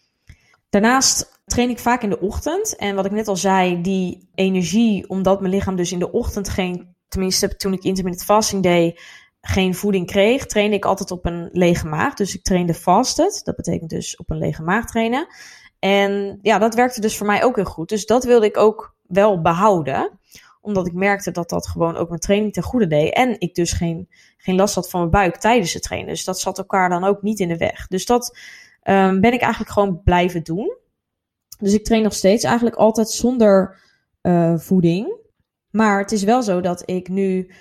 Daarnaast 0.68 1.42
train 1.44 1.70
ik 1.70 1.78
vaak 1.78 2.02
in 2.02 2.10
de 2.10 2.20
ochtend. 2.20 2.76
En 2.76 2.94
wat 2.94 3.04
ik 3.04 3.10
net 3.10 3.28
al 3.28 3.36
zei, 3.36 3.80
die 3.80 4.28
energie, 4.34 5.08
omdat 5.08 5.40
mijn 5.40 5.52
lichaam 5.52 5.76
dus 5.76 5.92
in 5.92 5.98
de 5.98 6.12
ochtend 6.12 6.48
geen, 6.48 6.94
tenminste 7.08 7.56
toen 7.56 7.72
ik 7.72 7.82
intermittent 7.82 8.24
fasting 8.24 8.62
deed, 8.62 9.00
geen 9.40 9.74
voeding 9.74 10.06
kreeg, 10.06 10.46
trainde 10.46 10.76
ik 10.76 10.84
altijd 10.84 11.10
op 11.10 11.26
een 11.26 11.48
lege 11.52 11.86
maag. 11.86 12.14
Dus 12.14 12.34
ik 12.34 12.42
trainde 12.42 12.74
fasted. 12.74 13.40
Dat 13.44 13.56
betekent 13.56 13.90
dus 13.90 14.16
op 14.16 14.30
een 14.30 14.38
lege 14.38 14.62
maag 14.62 14.86
trainen. 14.86 15.26
En 15.82 16.38
ja, 16.42 16.58
dat 16.58 16.74
werkte 16.74 17.00
dus 17.00 17.16
voor 17.16 17.26
mij 17.26 17.44
ook 17.44 17.56
heel 17.56 17.64
goed. 17.64 17.88
Dus 17.88 18.06
dat 18.06 18.24
wilde 18.24 18.46
ik 18.46 18.56
ook 18.56 18.94
wel 19.06 19.40
behouden 19.40 20.18
omdat 20.60 20.86
ik 20.86 20.92
merkte 20.92 21.30
dat 21.30 21.48
dat 21.48 21.66
gewoon 21.66 21.96
ook 21.96 22.08
mijn 22.08 22.20
training 22.20 22.52
ten 22.52 22.62
goede 22.62 22.86
deed. 22.86 23.12
En 23.12 23.40
ik 23.40 23.54
dus 23.54 23.72
geen, 23.72 24.08
geen 24.36 24.56
last 24.56 24.74
had 24.74 24.90
van 24.90 25.00
mijn 25.00 25.12
buik 25.12 25.36
tijdens 25.36 25.72
het 25.72 25.82
trainen. 25.82 26.08
Dus 26.08 26.24
dat 26.24 26.40
zat 26.40 26.58
elkaar 26.58 26.88
dan 26.88 27.04
ook 27.04 27.22
niet 27.22 27.40
in 27.40 27.48
de 27.48 27.56
weg. 27.56 27.86
Dus 27.86 28.06
dat 28.06 28.38
um, 28.84 29.20
ben 29.20 29.32
ik 29.32 29.40
eigenlijk 29.40 29.72
gewoon 29.72 30.02
blijven 30.02 30.42
doen. 30.42 30.76
Dus 31.58 31.72
ik 31.72 31.84
train 31.84 32.02
nog 32.02 32.14
steeds 32.14 32.44
eigenlijk 32.44 32.76
altijd 32.76 33.10
zonder 33.10 33.78
uh, 34.22 34.58
voeding. 34.58 35.16
Maar 35.70 35.98
het 35.98 36.12
is 36.12 36.22
wel 36.22 36.42
zo 36.42 36.60
dat 36.60 36.82
ik 36.84 37.08
nu, 37.08 37.54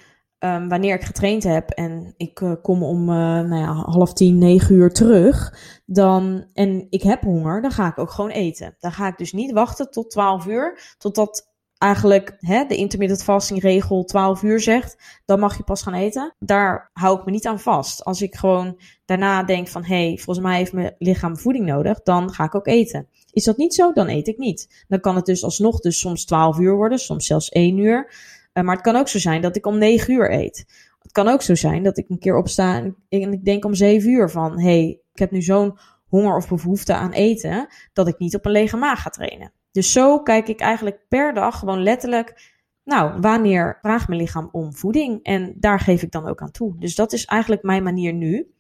um, 0.44 0.70
wanneer 0.70 0.96
ik 0.96 1.04
getraind 1.04 1.44
heb 1.44 1.70
en 1.70 2.14
ik 2.18 2.40
uh, 2.40 2.54
kom 2.62 2.84
om 2.84 3.02
uh, 3.02 3.16
nou 3.16 3.56
ja, 3.56 3.74
half 3.74 4.14
tien, 4.14 4.38
negen 4.38 4.76
uur 4.76 4.94
terug, 4.94 5.58
dan, 5.86 6.46
en 6.54 6.88
ik 6.90 7.02
heb 7.02 7.22
honger, 7.22 7.62
dan 7.62 7.72
ga 7.72 7.88
ik 7.88 7.98
ook 7.98 8.12
gewoon 8.12 8.30
eten. 8.30 8.76
Dan 8.80 8.92
ga 8.92 9.08
ik 9.08 9.18
dus 9.18 9.34
niet 9.34 9.52
wachten 9.52 9.92
tot 9.92 10.10
twaalf 10.10 10.46
uur, 10.48 10.96
totdat 10.98 11.50
eigenlijk 11.78 12.36
hè, 12.40 12.66
de 12.66 12.76
intermittent 12.76 13.24
fasting 13.24 13.62
regel 13.62 14.04
12 14.04 14.44
uur 14.44 14.60
zegt, 14.60 15.22
dan 15.26 15.40
mag 15.40 15.58
je 15.58 15.64
pas 15.64 15.82
gaan 15.82 15.94
eten. 15.94 16.36
Daar 16.40 16.90
hou 16.94 17.20
ik 17.20 17.26
me 17.26 17.32
niet 17.32 17.48
aan 17.48 17.60
vast. 17.60 18.04
Als 18.04 18.22
ik 18.22 18.36
gewoon 18.36 18.80
daarna 19.06 19.44
denk 19.44 19.68
van, 19.68 19.84
hé, 19.84 20.08
hey, 20.08 20.18
volgens 20.18 20.46
mij 20.46 20.58
heeft 20.58 20.74
mijn 20.74 20.96
lichaam 20.98 21.38
voeding 21.38 21.66
nodig, 21.66 22.02
dan 22.02 22.34
ga 22.34 22.44
ik 22.44 22.56
ook 22.56 22.68
eten. 22.68 23.08
Is 23.32 23.44
dat 23.44 23.58
niet 23.58 23.74
zo, 23.74 23.94
dan 23.94 24.08
eet 24.08 24.28
ik 24.28 24.38
niet. 24.38 24.86
Dan 24.88 25.00
kan 25.00 25.16
het 25.16 25.26
dus 25.26 25.44
alsnog 25.44 25.80
dus 25.80 26.00
soms 26.00 26.26
12 26.26 26.60
uur 26.60 26.76
worden, 26.76 27.00
soms 27.00 27.26
zelfs 27.26 27.50
1 27.50 27.78
uur. 27.78 28.14
Uh, 28.54 28.64
maar 28.64 28.76
het 28.76 28.84
kan 28.84 28.96
ook 28.96 29.08
zo 29.08 29.20
zijn 29.20 29.42
dat 29.42 29.56
ik 29.56 29.66
om 29.66 29.78
9 29.78 30.14
uur 30.14 30.32
eet. 30.34 30.66
Het 31.02 31.12
kan 31.12 31.28
ook 31.28 31.42
zo 31.42 31.56
zijn 31.56 31.84
dat 31.84 31.98
ik 31.98 32.10
een 32.10 32.20
keer 32.20 32.38
opsta 32.38 32.76
en 32.76 32.96
ik, 33.10 33.22
en 33.24 33.34
ik 33.34 33.46
denk 33.46 33.66
om 33.66 33.74
7 33.74 34.10
uur 34.10 34.30
van, 34.30 34.60
hé, 34.60 34.64
hey, 34.64 35.02
ik 35.14 35.20
heb 35.20 35.32
nu 35.32 35.42
zo'n 35.42 35.78
honger 36.08 36.36
of 36.36 36.48
behoefte 36.48 36.94
aan 36.94 37.12
eten, 37.12 37.68
dat 37.94 38.08
ik 38.08 38.20
niet 38.20 38.36
op 38.36 38.46
een 38.46 38.52
lege 38.52 38.78
maag 38.78 39.02
ga 39.02 39.10
trainen. 39.10 39.54
Dus 39.72 39.92
zo 39.92 40.20
kijk 40.20 40.48
ik 40.48 40.60
eigenlijk 40.60 41.06
per 41.08 41.34
dag 41.34 41.60
gewoon 41.60 41.84
letterlijk, 41.84 42.52
nou, 42.84 43.20
wanneer 43.22 43.78
vraagt 43.82 44.08
mijn 44.08 44.22
lichaam 44.22 44.50
om 44.52 44.76
voeding? 44.76 45.24
En 45.24 45.54
daar 45.58 45.80
geef 45.80 46.02
ik 46.02 46.12
dan 46.12 46.28
ook 46.28 46.42
aan 46.42 46.52
toe. 46.52 46.76
Dus 46.80 46.96
dat 46.96 47.14
is 47.14 47.26
eigenlijk 47.26 47.64
mijn 47.64 47.84
manier 47.84 48.14
nu. 48.14 48.52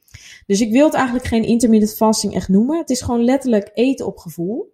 Dus 0.45 0.62
ik 0.62 0.71
wil 0.71 0.86
het 0.86 0.93
eigenlijk 0.93 1.25
geen 1.25 1.43
intermittent 1.43 1.95
fasting 1.95 2.36
echt 2.36 2.49
noemen. 2.49 2.77
Het 2.77 2.89
is 2.89 3.01
gewoon 3.01 3.23
letterlijk 3.23 3.71
eten 3.73 4.06
op 4.06 4.17
gevoel. 4.17 4.73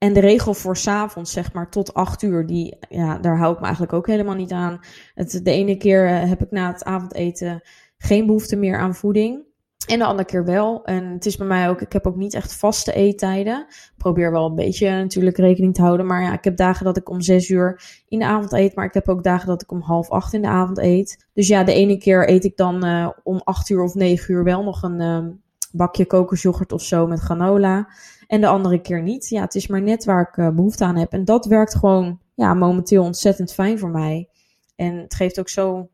En 0.00 0.12
de 0.12 0.20
regel 0.20 0.54
voor 0.54 0.76
s'avonds, 0.76 1.32
zeg 1.32 1.52
maar, 1.52 1.70
tot 1.70 1.94
8 1.94 2.22
uur, 2.22 2.46
die, 2.46 2.76
ja, 2.88 3.18
daar 3.18 3.38
hou 3.38 3.52
ik 3.52 3.58
me 3.58 3.64
eigenlijk 3.64 3.92
ook 3.92 4.06
helemaal 4.06 4.34
niet 4.34 4.52
aan. 4.52 4.80
Het, 5.14 5.40
de 5.44 5.50
ene 5.50 5.76
keer 5.76 6.06
eh, 6.06 6.28
heb 6.28 6.42
ik 6.42 6.50
na 6.50 6.72
het 6.72 6.84
avondeten 6.84 7.62
geen 7.98 8.26
behoefte 8.26 8.56
meer 8.56 8.78
aan 8.78 8.94
voeding. 8.94 9.44
En 9.86 9.98
de 9.98 10.04
andere 10.04 10.28
keer 10.28 10.44
wel. 10.44 10.84
En 10.84 11.04
het 11.04 11.26
is 11.26 11.36
bij 11.36 11.46
mij 11.46 11.68
ook, 11.68 11.80
ik 11.80 11.92
heb 11.92 12.06
ook 12.06 12.16
niet 12.16 12.34
echt 12.34 12.54
vaste 12.54 12.92
eettijden. 12.92 13.66
Ik 13.68 13.92
probeer 13.96 14.30
wel 14.30 14.46
een 14.46 14.54
beetje 14.54 14.90
natuurlijk 14.90 15.36
rekening 15.36 15.74
te 15.74 15.82
houden. 15.82 16.06
Maar 16.06 16.22
ja, 16.22 16.32
ik 16.32 16.44
heb 16.44 16.56
dagen 16.56 16.84
dat 16.84 16.96
ik 16.96 17.08
om 17.08 17.20
zes 17.20 17.48
uur 17.48 17.82
in 18.08 18.18
de 18.18 18.24
avond 18.24 18.52
eet. 18.52 18.74
Maar 18.74 18.84
ik 18.84 18.94
heb 18.94 19.08
ook 19.08 19.24
dagen 19.24 19.46
dat 19.46 19.62
ik 19.62 19.72
om 19.72 19.80
half 19.80 20.10
acht 20.10 20.32
in 20.32 20.42
de 20.42 20.48
avond 20.48 20.78
eet. 20.78 21.26
Dus 21.32 21.48
ja, 21.48 21.64
de 21.64 21.72
ene 21.72 21.98
keer 21.98 22.30
eet 22.30 22.44
ik 22.44 22.56
dan 22.56 22.86
uh, 22.86 23.08
om 23.22 23.40
acht 23.44 23.68
uur 23.68 23.82
of 23.82 23.94
negen 23.94 24.34
uur 24.34 24.44
wel 24.44 24.64
nog 24.64 24.82
een 24.82 25.00
uh, 25.00 25.26
bakje 25.72 26.06
kokosjoghurt 26.06 26.72
of 26.72 26.82
zo 26.82 27.06
met 27.06 27.20
granola. 27.20 27.88
En 28.30 28.40
de 28.40 28.46
andere 28.46 28.80
keer 28.80 29.02
niet. 29.02 29.28
Ja, 29.28 29.40
het 29.40 29.54
is 29.54 29.66
maar 29.66 29.82
net 29.82 30.04
waar 30.04 30.28
ik 30.28 30.36
uh, 30.36 30.48
behoefte 30.48 30.84
aan 30.84 30.96
heb. 30.96 31.12
En 31.12 31.24
dat 31.24 31.46
werkt 31.46 31.74
gewoon 31.74 32.20
ja, 32.34 32.54
momenteel 32.54 33.04
ontzettend 33.04 33.52
fijn 33.52 33.78
voor 33.78 33.90
mij. 33.90 34.28
En 34.76 34.96
het 34.96 35.14
geeft 35.14 35.40
ook 35.40 35.48
zo 35.48 35.88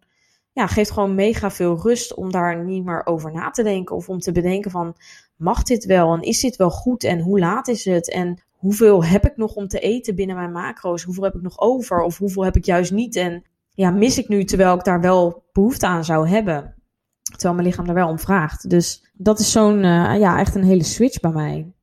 ja, 0.52 0.66
geeft 0.66 0.90
gewoon 0.90 1.14
mega 1.14 1.50
veel 1.50 1.80
rust 1.82 2.14
om 2.14 2.30
daar 2.30 2.64
niet 2.64 2.84
meer 2.84 3.06
over 3.06 3.32
na 3.32 3.50
te 3.50 3.62
denken. 3.62 3.96
Of 3.96 4.08
om 4.08 4.18
te 4.18 4.32
bedenken 4.32 4.70
van, 4.70 4.96
mag 5.36 5.62
dit 5.62 5.84
wel? 5.84 6.14
En 6.14 6.22
is 6.22 6.40
dit 6.40 6.56
wel 6.56 6.70
goed? 6.70 7.04
En 7.04 7.20
hoe 7.20 7.38
laat 7.38 7.68
is 7.68 7.84
het? 7.84 8.10
En 8.10 8.42
hoeveel 8.50 9.04
heb 9.04 9.26
ik 9.26 9.36
nog 9.36 9.54
om 9.54 9.68
te 9.68 9.78
eten 9.78 10.14
binnen 10.14 10.36
mijn 10.36 10.52
macro's? 10.52 11.02
Hoeveel 11.02 11.24
heb 11.24 11.34
ik 11.34 11.42
nog 11.42 11.58
over? 11.58 12.02
Of 12.02 12.18
hoeveel 12.18 12.44
heb 12.44 12.56
ik 12.56 12.64
juist 12.64 12.92
niet? 12.92 13.16
En 13.16 13.42
ja, 13.70 13.90
mis 13.90 14.18
ik 14.18 14.28
nu 14.28 14.44
terwijl 14.44 14.74
ik 14.74 14.84
daar 14.84 15.00
wel 15.00 15.44
behoefte 15.52 15.86
aan 15.86 16.04
zou 16.04 16.28
hebben? 16.28 16.74
Terwijl 17.22 17.54
mijn 17.54 17.66
lichaam 17.66 17.86
daar 17.86 17.94
wel 17.94 18.08
om 18.08 18.18
vraagt. 18.18 18.70
Dus 18.70 19.10
dat 19.12 19.38
is 19.38 19.52
zo'n, 19.52 19.76
uh, 19.84 20.18
ja, 20.18 20.38
echt 20.38 20.54
een 20.54 20.64
hele 20.64 20.84
switch 20.84 21.20
bij 21.20 21.32
mij. 21.32 21.75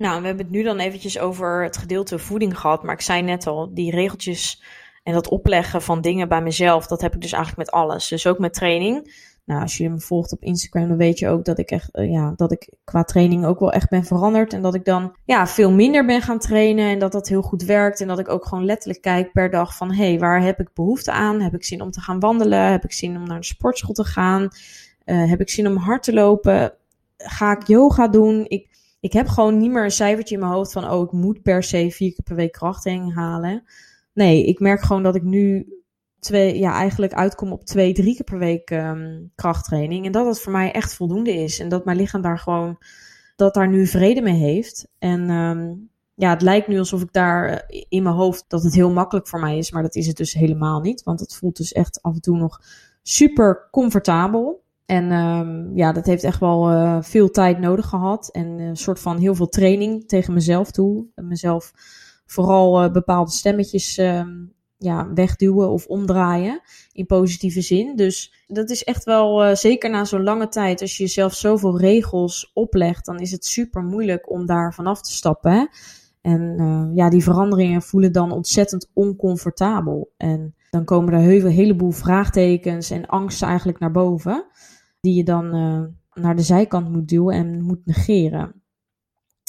Nou, 0.00 0.20
we 0.20 0.26
hebben 0.26 0.44
het 0.44 0.54
nu 0.54 0.62
dan 0.62 0.78
eventjes 0.78 1.18
over 1.18 1.62
het 1.62 1.76
gedeelte 1.76 2.18
voeding 2.18 2.58
gehad. 2.58 2.82
Maar 2.82 2.94
ik 2.94 3.00
zei 3.00 3.22
net 3.22 3.46
al, 3.46 3.74
die 3.74 3.90
regeltjes 3.90 4.62
en 5.02 5.12
dat 5.12 5.28
opleggen 5.28 5.82
van 5.82 6.00
dingen 6.00 6.28
bij 6.28 6.42
mezelf, 6.42 6.86
dat 6.86 7.00
heb 7.00 7.14
ik 7.14 7.20
dus 7.20 7.32
eigenlijk 7.32 7.66
met 7.66 7.80
alles. 7.80 8.08
Dus 8.08 8.26
ook 8.26 8.38
met 8.38 8.54
training. 8.54 9.14
Nou, 9.44 9.62
als 9.62 9.76
je 9.76 9.90
me 9.90 10.00
volgt 10.00 10.32
op 10.32 10.42
Instagram, 10.42 10.88
dan 10.88 10.96
weet 10.96 11.18
je 11.18 11.28
ook 11.28 11.44
dat 11.44 11.58
ik 11.58 11.70
echt, 11.70 11.96
uh, 11.96 12.10
ja, 12.10 12.32
dat 12.36 12.52
ik 12.52 12.68
qua 12.84 13.04
training 13.04 13.44
ook 13.44 13.58
wel 13.58 13.72
echt 13.72 13.88
ben 13.88 14.04
veranderd. 14.04 14.52
En 14.52 14.62
dat 14.62 14.74
ik 14.74 14.84
dan, 14.84 15.16
ja, 15.24 15.46
veel 15.46 15.70
minder 15.70 16.06
ben 16.06 16.22
gaan 16.22 16.38
trainen. 16.38 16.90
En 16.90 16.98
dat 16.98 17.12
dat 17.12 17.28
heel 17.28 17.42
goed 17.42 17.62
werkt. 17.62 18.00
En 18.00 18.08
dat 18.08 18.18
ik 18.18 18.28
ook 18.28 18.46
gewoon 18.46 18.64
letterlijk 18.64 19.02
kijk 19.02 19.32
per 19.32 19.50
dag 19.50 19.76
van, 19.76 19.92
hé, 19.92 20.08
hey, 20.08 20.18
waar 20.18 20.42
heb 20.42 20.60
ik 20.60 20.74
behoefte 20.74 21.12
aan? 21.12 21.40
Heb 21.40 21.54
ik 21.54 21.64
zin 21.64 21.82
om 21.82 21.90
te 21.90 22.00
gaan 22.00 22.20
wandelen? 22.20 22.70
Heb 22.70 22.84
ik 22.84 22.92
zin 22.92 23.16
om 23.16 23.26
naar 23.26 23.40
de 23.40 23.46
sportschool 23.46 23.94
te 23.94 24.04
gaan? 24.04 24.48
Uh, 25.04 25.30
heb 25.30 25.40
ik 25.40 25.50
zin 25.50 25.66
om 25.66 25.76
hard 25.76 26.02
te 26.02 26.12
lopen? 26.12 26.72
Ga 27.16 27.56
ik 27.56 27.66
yoga 27.66 28.08
doen? 28.08 28.44
Ik, 28.48 28.69
ik 29.00 29.12
heb 29.12 29.28
gewoon 29.28 29.58
niet 29.58 29.70
meer 29.70 29.84
een 29.84 29.90
cijfertje 29.90 30.34
in 30.34 30.40
mijn 30.40 30.52
hoofd 30.52 30.72
van, 30.72 30.90
oh, 30.90 31.02
ik 31.02 31.12
moet 31.12 31.42
per 31.42 31.62
se 31.62 31.90
vier 31.90 32.12
keer 32.12 32.24
per 32.24 32.36
week 32.36 32.52
krachtheen 32.52 33.12
halen 33.12 33.62
nee, 34.12 34.44
ik 34.44 34.60
merk 34.60 34.82
gewoon 34.82 35.02
dat 35.02 35.14
ik 35.14 35.22
nu 35.22 35.66
twee, 36.18 36.58
ja, 36.58 36.72
eigenlijk 36.72 37.12
uitkom 37.12 37.52
op 37.52 37.64
twee, 37.64 37.92
drie 37.92 38.14
keer 38.14 38.24
per 38.24 38.38
week 38.38 38.70
um, 38.70 39.32
krachttraining. 39.34 40.06
En 40.06 40.12
dat 40.12 40.26
het 40.26 40.40
voor 40.40 40.52
mij 40.52 40.72
echt 40.72 40.94
voldoende 40.94 41.32
is. 41.32 41.58
En 41.58 41.68
dat 41.68 41.84
mijn 41.84 41.96
lichaam 41.96 42.22
daar 42.22 42.38
gewoon, 42.38 42.78
dat 43.36 43.54
daar 43.54 43.68
nu 43.68 43.86
vrede 43.86 44.20
mee 44.20 44.38
heeft. 44.38 44.88
En 44.98 45.30
um, 45.30 45.90
ja, 46.14 46.30
het 46.30 46.42
lijkt 46.42 46.68
nu 46.68 46.78
alsof 46.78 47.02
ik 47.02 47.12
daar 47.12 47.48
eh, 47.48 47.84
in 47.88 48.02
mijn 48.02 48.14
hoofd 48.14 48.44
dat 48.48 48.62
het 48.62 48.74
heel 48.74 48.90
makkelijk 48.90 49.28
voor 49.28 49.40
mij 49.40 49.58
is. 49.58 49.70
Maar 49.70 49.82
dat 49.82 49.94
is 49.94 50.06
het 50.06 50.16
dus 50.16 50.32
helemaal 50.32 50.80
niet. 50.80 51.02
Want 51.02 51.20
het 51.20 51.34
voelt 51.34 51.56
dus 51.56 51.72
echt 51.72 52.02
af 52.02 52.14
en 52.14 52.20
toe 52.20 52.36
nog 52.36 52.60
super 53.02 53.68
comfortabel. 53.70 54.62
En 54.90 55.12
um, 55.12 55.76
ja, 55.76 55.92
dat 55.92 56.06
heeft 56.06 56.24
echt 56.24 56.40
wel 56.40 56.72
uh, 56.72 56.96
veel 57.00 57.30
tijd 57.30 57.58
nodig 57.58 57.86
gehad. 57.86 58.28
En 58.32 58.46
een 58.46 58.76
soort 58.76 59.00
van 59.00 59.18
heel 59.18 59.34
veel 59.34 59.48
training 59.48 60.08
tegen 60.08 60.34
mezelf 60.34 60.70
toe. 60.70 61.06
Mezelf 61.14 61.72
vooral 62.26 62.84
uh, 62.84 62.92
bepaalde 62.92 63.30
stemmetjes 63.30 63.98
uh, 63.98 64.22
ja, 64.76 65.12
wegduwen 65.14 65.70
of 65.70 65.86
omdraaien 65.86 66.60
in 66.92 67.06
positieve 67.06 67.60
zin. 67.60 67.96
Dus 67.96 68.44
dat 68.46 68.70
is 68.70 68.84
echt 68.84 69.04
wel, 69.04 69.46
uh, 69.46 69.54
zeker 69.54 69.90
na 69.90 70.04
zo'n 70.04 70.22
lange 70.22 70.48
tijd, 70.48 70.80
als 70.80 70.96
je 70.96 71.02
jezelf 71.02 71.34
zoveel 71.34 71.78
regels 71.78 72.50
oplegt, 72.54 73.06
dan 73.06 73.18
is 73.18 73.30
het 73.30 73.44
super 73.44 73.82
moeilijk 73.82 74.30
om 74.30 74.46
daar 74.46 74.74
vanaf 74.74 75.02
te 75.02 75.12
stappen. 75.12 75.68
En 76.20 76.92
ja, 76.94 77.10
die 77.10 77.22
veranderingen 77.22 77.82
voelen 77.82 78.12
dan 78.12 78.32
ontzettend 78.32 78.90
oncomfortabel. 78.94 80.12
En 80.16 80.54
dan 80.70 80.84
komen 80.84 81.14
er 81.14 81.20
een 81.20 81.50
heleboel 81.50 81.90
vraagtekens 81.90 82.90
en 82.90 83.06
angsten 83.06 83.48
eigenlijk 83.48 83.78
naar 83.78 83.90
boven, 83.90 84.46
die 85.00 85.14
je 85.14 85.24
dan 85.24 85.50
naar 86.14 86.36
de 86.36 86.42
zijkant 86.42 86.90
moet 86.90 87.08
duwen 87.08 87.34
en 87.34 87.62
moet 87.62 87.86
negeren. 87.86 88.62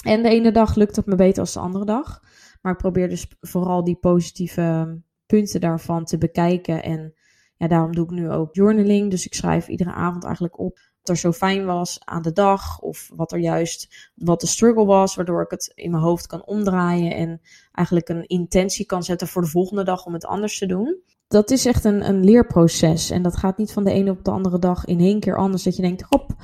En 0.04 0.24
de 0.24 0.30
ene 0.30 0.52
dag 0.52 0.76
lukt 0.76 0.96
het 0.96 1.06
me 1.06 1.16
beter 1.16 1.40
als 1.40 1.54
de 1.54 1.60
andere 1.60 1.86
dag. 1.86 2.22
Maar 2.62 2.72
ik 2.72 2.78
probeer 2.78 3.10
dus 3.10 3.28
vooral 3.40 3.84
die 3.84 3.96
positieve 3.96 5.00
punten 5.26 5.62
daarvan 5.62 6.06
te 6.06 6.18
bekijken. 6.18 6.84
En 6.84 7.14
ja, 7.56 7.68
daarom 7.68 7.96
doe 7.96 8.06
ik 8.06 8.12
nu 8.12 8.32
ook 8.32 8.56
journaling. 8.56 9.12
Dus 9.12 9.26
ik 9.26 9.34
schrijf 9.34 9.68
iedere 9.68 9.92
avond 9.92 10.24
eigenlijk 10.24 10.60
op 10.60 10.80
wat 10.98 11.10
er 11.10 11.18
zo 11.18 11.32
fijn 11.32 11.66
was 11.66 12.00
aan 12.06 12.22
de 12.22 12.32
dag. 12.32 12.80
Of 12.80 13.10
wat 13.16 13.32
er 13.32 13.40
juist, 13.40 14.12
wat 14.16 14.42
de 14.42 14.48
struggle 14.48 14.86
was. 14.86 15.16
Waardoor 15.16 15.42
ik 15.42 15.52
het 15.52 15.72
in 15.76 15.92
mijn 15.92 16.04
hoofd 16.04 16.28
kan 16.28 16.46
omdraaien. 16.46 17.16
En 17.16 17.42
eigenlijk 17.72 18.10
een 18.10 18.28
intentie 18.28 18.86
kan 18.86 19.04
zetten 19.04 19.28
voor 19.28 19.42
de 19.42 19.48
volgende 19.48 19.84
dag 19.84 20.06
om 20.06 20.14
het 20.14 20.26
anders 20.26 20.58
te 20.58 20.66
doen. 20.66 21.02
Dat 21.32 21.52
is 21.52 21.66
echt 21.66 21.84
een, 21.84 22.08
een 22.08 22.24
leerproces. 22.24 23.10
En 23.10 23.22
dat 23.22 23.38
gaat 23.38 23.58
niet 23.58 23.72
van 23.72 23.84
de 23.84 23.92
ene 23.92 24.12
op 24.12 24.24
de 24.24 24.32
andere 24.32 24.60
dag 24.60 24.86
in 24.86 25.00
één 25.00 25.20
keer 25.20 25.38
anders. 25.38 25.64
Dat 25.64 25.76
je 25.76 25.82
denkt, 25.82 26.06
hop, 26.10 26.36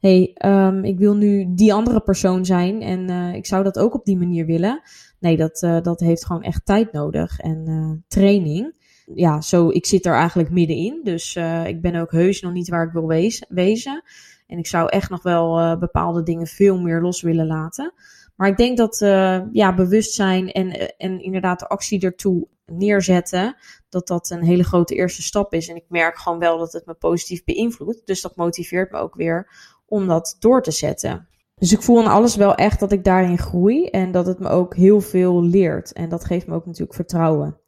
hey, 0.00 0.30
ehm, 0.34 0.84
ik 0.84 0.98
wil 0.98 1.14
nu 1.14 1.54
die 1.54 1.74
andere 1.74 2.00
persoon 2.00 2.44
zijn 2.44 2.82
en 2.82 3.10
uh, 3.10 3.34
ik 3.34 3.46
zou 3.46 3.64
dat 3.64 3.78
ook 3.78 3.94
op 3.94 4.04
die 4.04 4.16
manier 4.16 4.46
willen. 4.46 4.80
Nee, 5.20 5.36
dat, 5.36 5.62
uh, 5.62 5.80
dat 5.82 6.00
heeft 6.00 6.26
gewoon 6.26 6.42
echt 6.42 6.64
tijd 6.64 6.92
nodig 6.92 7.38
en 7.38 7.64
uh, 7.68 7.90
training. 8.08 8.74
Ja, 9.14 9.40
zo, 9.40 9.68
ik 9.68 9.86
zit 9.86 10.06
er 10.06 10.14
eigenlijk 10.14 10.50
middenin. 10.50 11.00
Dus 11.02 11.36
ik 11.66 11.80
ben 11.80 11.96
ook 11.96 12.10
heus 12.10 12.40
nog 12.40 12.52
niet 12.52 12.68
waar 12.68 12.86
ik 12.86 12.92
wil 12.92 13.06
wezen. 13.06 13.46
wezen. 13.50 14.02
En 14.46 14.58
ik 14.58 14.66
zou 14.66 14.88
echt 14.88 15.10
nog 15.10 15.22
wel 15.22 15.78
bepaalde 15.78 16.22
dingen 16.22 16.46
veel 16.46 16.80
meer 16.80 17.00
los 17.00 17.22
willen 17.22 17.46
laten. 17.46 17.92
Maar 18.36 18.48
ik 18.48 18.56
denk 18.56 18.76
dat 18.76 18.98
ja, 19.52 19.74
bewustzijn 19.74 20.52
en, 20.52 20.96
en 20.96 21.22
inderdaad 21.22 21.58
de 21.58 21.68
actie 21.68 22.00
ertoe 22.00 22.46
neerzetten, 22.72 23.56
dat 23.88 24.06
dat 24.06 24.30
een 24.30 24.42
hele 24.42 24.64
grote 24.64 24.94
eerste 24.94 25.22
stap 25.22 25.52
is. 25.52 25.68
En 25.68 25.76
ik 25.76 25.84
merk 25.88 26.18
gewoon 26.18 26.38
wel 26.38 26.58
dat 26.58 26.72
het 26.72 26.86
me 26.86 26.94
positief 26.94 27.44
beïnvloedt. 27.44 28.06
Dus 28.06 28.20
dat 28.20 28.36
motiveert 28.36 28.90
me 28.92 28.98
ook 28.98 29.14
weer 29.14 29.50
om 29.86 30.06
dat 30.06 30.36
door 30.38 30.62
te 30.62 30.70
zetten. 30.70 31.28
Dus 31.54 31.72
ik 31.72 31.82
voel 31.82 32.00
aan 32.00 32.12
alles 32.12 32.36
wel 32.36 32.54
echt 32.54 32.80
dat 32.80 32.92
ik 32.92 33.04
daarin 33.04 33.38
groei 33.38 33.86
en 33.86 34.12
dat 34.12 34.26
het 34.26 34.38
me 34.38 34.48
ook 34.48 34.74
heel 34.74 35.00
veel 35.00 35.42
leert. 35.42 35.92
En 35.92 36.08
dat 36.08 36.24
geeft 36.24 36.46
me 36.46 36.54
ook 36.54 36.66
natuurlijk 36.66 36.94
vertrouwen. 36.94 37.60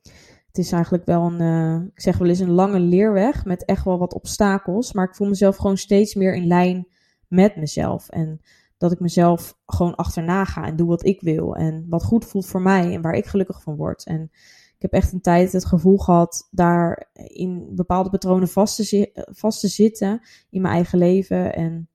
Het 0.47 0.59
is 0.59 0.73
eigenlijk 0.73 1.05
wel 1.05 1.23
een, 1.23 1.43
uh, 1.43 1.87
ik 1.95 2.01
zeg 2.01 2.19
wel 2.19 2.29
eens 2.29 2.39
een 2.39 2.51
lange 2.51 2.81
leerweg 2.81 3.45
met 3.45 3.65
echt 3.65 3.85
wel 3.85 3.99
wat 3.99 4.15
obstakels. 4.15 4.93
Maar 4.93 5.05
ik 5.05 5.15
voel 5.15 5.29
mezelf 5.29 5.57
gewoon 5.57 5.77
steeds 5.77 6.15
meer 6.15 6.35
in 6.35 6.47
lijn 6.47 6.89
met 7.29 7.57
mezelf. 7.57 8.09
En 8.09 8.41
dat 8.79 8.93
ik 8.93 9.01
mezelf 9.01 9.59
gewoon 9.67 9.95
achterna 9.95 10.45
ga 10.45 10.67
en 10.67 10.77
doe 10.77 10.89
wat 10.89 11.05
ik 11.05 11.21
wil. 11.21 11.57
En 11.57 11.87
wat 11.89 12.05
goed 12.05 12.25
voelt 12.25 12.47
voor 12.47 12.63
mij 12.63 12.95
en 12.95 13.03
waar 13.03 13.15
ik 13.15 13.27
gelukkig 13.27 13.63
van 13.63 13.77
word. 13.77 14.05
En 14.05 14.31
ik 14.79 14.85
heb 14.91 14.93
echt 14.93 15.13
een 15.13 15.21
tijd 15.21 15.53
het 15.53 15.67
gevoel 15.67 15.97
gehad 15.97 16.49
daar 16.51 17.11
in 17.13 17.69
bepaalde 17.75 18.11
patronen 18.11 18.49
vast 18.49 18.77
te, 18.77 19.11
vast 19.31 19.61
te 19.61 19.69
zitten 19.69 20.21
in 20.51 20.61
mijn 20.61 20.75
eigen 20.75 20.99
leven. 20.99 21.55
En 21.55 21.89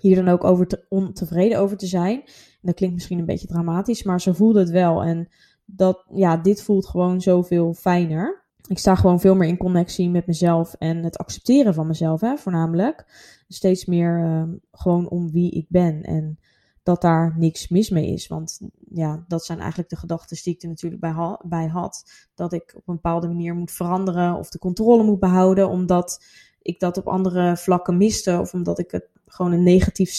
hier 0.00 0.16
dan 0.16 0.28
ook 0.28 0.44
over 0.44 0.66
te, 0.66 0.86
ontevreden 0.88 1.58
over 1.58 1.76
te 1.76 1.86
zijn. 1.86 2.20
En 2.20 2.60
dat 2.60 2.74
klinkt 2.74 2.94
misschien 2.94 3.18
een 3.18 3.24
beetje 3.24 3.46
dramatisch, 3.46 4.02
maar 4.02 4.20
zo 4.20 4.32
voelde 4.32 4.58
het 4.58 4.70
wel. 4.70 5.02
En 5.02 5.28
dat, 5.64 6.04
ja, 6.14 6.36
dit 6.36 6.62
voelt 6.62 6.86
gewoon 6.86 7.20
zoveel 7.20 7.74
fijner. 7.74 8.44
Ik 8.68 8.78
sta 8.78 8.94
gewoon 8.94 9.20
veel 9.20 9.34
meer 9.34 9.48
in 9.48 9.56
connectie 9.56 10.10
met 10.10 10.26
mezelf 10.26 10.74
en 10.74 11.04
het 11.04 11.18
accepteren 11.18 11.74
van 11.74 11.86
mezelf, 11.86 12.20
hè, 12.20 12.36
voornamelijk. 12.36 13.04
Steeds 13.48 13.84
meer 13.84 14.24
uh, 14.24 14.42
gewoon 14.72 15.08
om 15.08 15.30
wie 15.30 15.50
ik 15.50 15.66
ben 15.68 16.02
en 16.02 16.38
dat 16.82 17.00
daar 17.00 17.34
niks 17.38 17.68
mis 17.68 17.90
mee 17.90 18.12
is. 18.12 18.26
Want 18.26 18.60
ja, 18.90 19.24
dat 19.28 19.44
zijn 19.44 19.58
eigenlijk 19.58 19.90
de 19.90 19.96
gedachten 19.96 20.38
die 20.42 20.54
ik 20.54 20.62
er 20.62 20.68
natuurlijk 20.68 21.00
bij, 21.00 21.36
bij 21.42 21.66
had. 21.66 22.04
Dat 22.34 22.52
ik 22.52 22.72
op 22.76 22.88
een 22.88 22.94
bepaalde 22.94 23.26
manier 23.26 23.54
moet 23.54 23.72
veranderen 23.72 24.34
of 24.34 24.48
de 24.48 24.58
controle 24.58 25.02
moet 25.02 25.20
behouden, 25.20 25.68
omdat 25.68 26.24
ik 26.62 26.80
dat 26.80 26.96
op 26.96 27.08
andere 27.08 27.56
vlakken 27.56 27.96
miste 27.96 28.38
of 28.40 28.52
omdat 28.52 28.78
ik 28.78 28.90
het 28.90 29.08
gewoon 29.26 29.52
een 29.52 29.62
negatief 29.62 30.10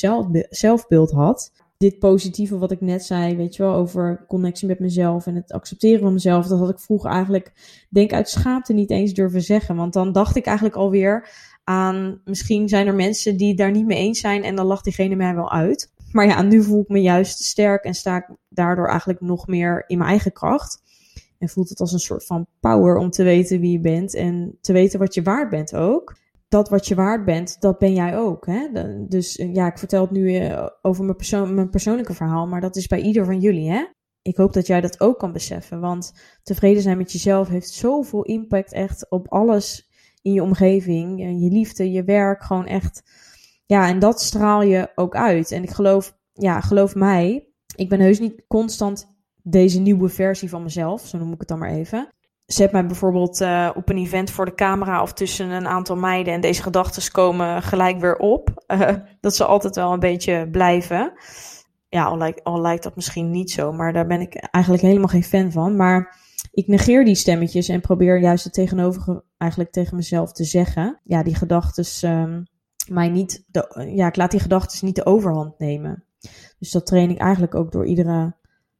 zelfbeeld 0.49 1.11
had. 1.11 1.51
Dit 1.77 1.99
positieve 1.99 2.57
wat 2.57 2.71
ik 2.71 2.81
net 2.81 3.03
zei, 3.03 3.35
weet 3.35 3.55
je 3.55 3.63
wel, 3.63 3.73
over 3.73 4.25
connectie 4.27 4.67
met 4.67 4.79
mezelf 4.79 5.25
en 5.27 5.35
het 5.35 5.51
accepteren 5.51 6.01
van 6.01 6.13
mezelf, 6.13 6.47
dat 6.47 6.59
had 6.59 6.69
ik 6.69 6.79
vroeger 6.79 7.09
eigenlijk, 7.09 7.53
denk 7.89 8.13
uit 8.13 8.29
schaamte 8.29 8.73
niet 8.73 8.89
eens 8.89 9.13
durven 9.13 9.41
zeggen. 9.41 9.75
Want 9.75 9.93
dan 9.93 10.11
dacht 10.11 10.35
ik 10.35 10.45
eigenlijk 10.45 10.75
alweer 10.75 11.29
aan, 11.63 12.21
misschien 12.25 12.69
zijn 12.69 12.87
er 12.87 12.95
mensen 12.95 13.37
die 13.37 13.55
daar 13.55 13.71
niet 13.71 13.85
mee 13.85 13.97
eens 13.97 14.19
zijn 14.19 14.43
en 14.43 14.55
dan 14.55 14.65
lacht 14.65 14.83
diegene 14.83 15.15
mij 15.15 15.35
wel 15.35 15.51
uit. 15.51 15.90
Maar 16.11 16.25
ja, 16.25 16.41
nu 16.41 16.63
voel 16.63 16.81
ik 16.81 16.87
me 16.87 17.01
juist 17.01 17.43
sterk 17.43 17.83
en 17.83 17.93
sta 17.93 18.17
ik 18.17 18.27
daardoor 18.49 18.87
eigenlijk 18.87 19.21
nog 19.21 19.47
meer 19.47 19.83
in 19.87 19.97
mijn 19.97 20.09
eigen 20.09 20.31
kracht. 20.31 20.81
En 21.39 21.49
voelt 21.49 21.69
het 21.69 21.79
als 21.79 21.93
een 21.93 21.99
soort 21.99 22.25
van 22.25 22.47
power 22.59 22.95
om 22.95 23.09
te 23.09 23.23
weten 23.23 23.59
wie 23.59 23.71
je 23.71 23.79
bent 23.79 24.13
en 24.13 24.57
te 24.61 24.73
weten 24.73 24.99
wat 24.99 25.13
je 25.13 25.21
waard 25.21 25.49
bent 25.49 25.75
ook 25.75 26.19
dat 26.51 26.69
wat 26.69 26.87
je 26.87 26.95
waard 26.95 27.25
bent, 27.25 27.61
dat 27.61 27.79
ben 27.79 27.93
jij 27.93 28.17
ook. 28.17 28.45
Hè? 28.45 28.67
Dus 29.07 29.37
eh, 29.37 29.53
ja, 29.53 29.67
ik 29.67 29.77
vertel 29.77 30.01
het 30.01 30.11
nu 30.11 30.35
eh, 30.35 30.67
over 30.81 31.03
mijn, 31.03 31.15
persoon, 31.15 31.53
mijn 31.53 31.69
persoonlijke 31.69 32.13
verhaal, 32.13 32.47
maar 32.47 32.61
dat 32.61 32.75
is 32.75 32.87
bij 32.87 33.01
ieder 33.01 33.25
van 33.25 33.39
jullie. 33.39 33.69
Hè? 33.69 33.85
Ik 34.21 34.37
hoop 34.37 34.53
dat 34.53 34.67
jij 34.67 34.81
dat 34.81 35.01
ook 35.01 35.19
kan 35.19 35.31
beseffen, 35.31 35.79
want 35.79 36.13
tevreden 36.43 36.81
zijn 36.81 36.97
met 36.97 37.11
jezelf 37.11 37.47
heeft 37.47 37.69
zoveel 37.69 38.23
impact 38.23 38.73
echt 38.73 39.09
op 39.09 39.27
alles 39.27 39.89
in 40.21 40.33
je 40.33 40.43
omgeving, 40.43 41.19
je 41.19 41.49
liefde, 41.49 41.91
je 41.91 42.03
werk, 42.03 42.43
gewoon 42.43 42.65
echt. 42.65 43.03
Ja, 43.71 43.87
en 43.87 43.99
dat 43.99 44.21
straal 44.21 44.61
je 44.61 44.91
ook 44.95 45.15
uit. 45.15 45.51
En 45.51 45.63
ik 45.63 45.69
geloof, 45.69 46.17
ja, 46.33 46.61
geloof 46.61 46.95
mij, 46.95 47.47
ik 47.75 47.89
ben 47.89 47.99
heus 47.99 48.19
niet 48.19 48.43
constant 48.47 49.07
deze 49.43 49.79
nieuwe 49.79 50.09
versie 50.09 50.49
van 50.49 50.63
mezelf, 50.63 51.07
zo 51.07 51.17
noem 51.17 51.33
ik 51.33 51.39
het 51.39 51.47
dan 51.47 51.59
maar 51.59 51.69
even 51.69 52.09
zet 52.53 52.71
mij 52.71 52.85
bijvoorbeeld 52.85 53.41
uh, 53.41 53.69
op 53.75 53.89
een 53.89 53.97
event 53.97 54.31
voor 54.31 54.45
de 54.45 54.55
camera 54.55 55.01
of 55.01 55.13
tussen 55.13 55.49
een 55.49 55.67
aantal 55.67 55.95
meiden 55.95 56.33
en 56.33 56.41
deze 56.41 56.61
gedachten 56.61 57.11
komen 57.11 57.63
gelijk 57.63 57.99
weer 57.99 58.17
op. 58.17 58.63
Uh, 58.67 58.89
dat 59.21 59.35
ze 59.35 59.45
altijd 59.45 59.75
wel 59.75 59.93
een 59.93 59.99
beetje 59.99 60.49
blijven. 60.51 61.13
Ja, 61.89 62.03
al 62.43 62.61
lijkt, 62.61 62.83
dat 62.83 62.95
misschien 62.95 63.31
niet 63.31 63.51
zo, 63.51 63.71
maar 63.71 63.93
daar 63.93 64.07
ben 64.07 64.21
ik 64.21 64.35
eigenlijk 64.35 64.83
helemaal 64.83 65.07
geen 65.07 65.23
fan 65.23 65.51
van. 65.51 65.75
Maar 65.75 66.17
ik 66.51 66.67
negeer 66.67 67.05
die 67.05 67.15
stemmetjes 67.15 67.69
en 67.69 67.81
probeer 67.81 68.19
juist 68.19 68.43
het 68.43 68.53
tegenover 68.53 69.23
eigenlijk 69.37 69.71
tegen 69.71 69.95
mezelf 69.95 70.31
te 70.31 70.43
zeggen. 70.43 70.99
Ja, 71.03 71.23
die 71.23 71.35
gedachten 71.35 72.11
um, 72.11 72.45
mij 72.89 73.09
niet, 73.09 73.43
de, 73.47 73.91
ja, 73.95 74.07
ik 74.07 74.15
laat 74.15 74.31
die 74.31 74.39
gedachten 74.39 74.85
niet 74.85 74.95
de 74.95 75.05
overhand 75.05 75.59
nemen. 75.59 76.03
Dus 76.59 76.71
dat 76.71 76.85
train 76.85 77.09
ik 77.09 77.17
eigenlijk 77.17 77.55
ook 77.55 77.71
door 77.71 77.85
iedere 77.85 78.35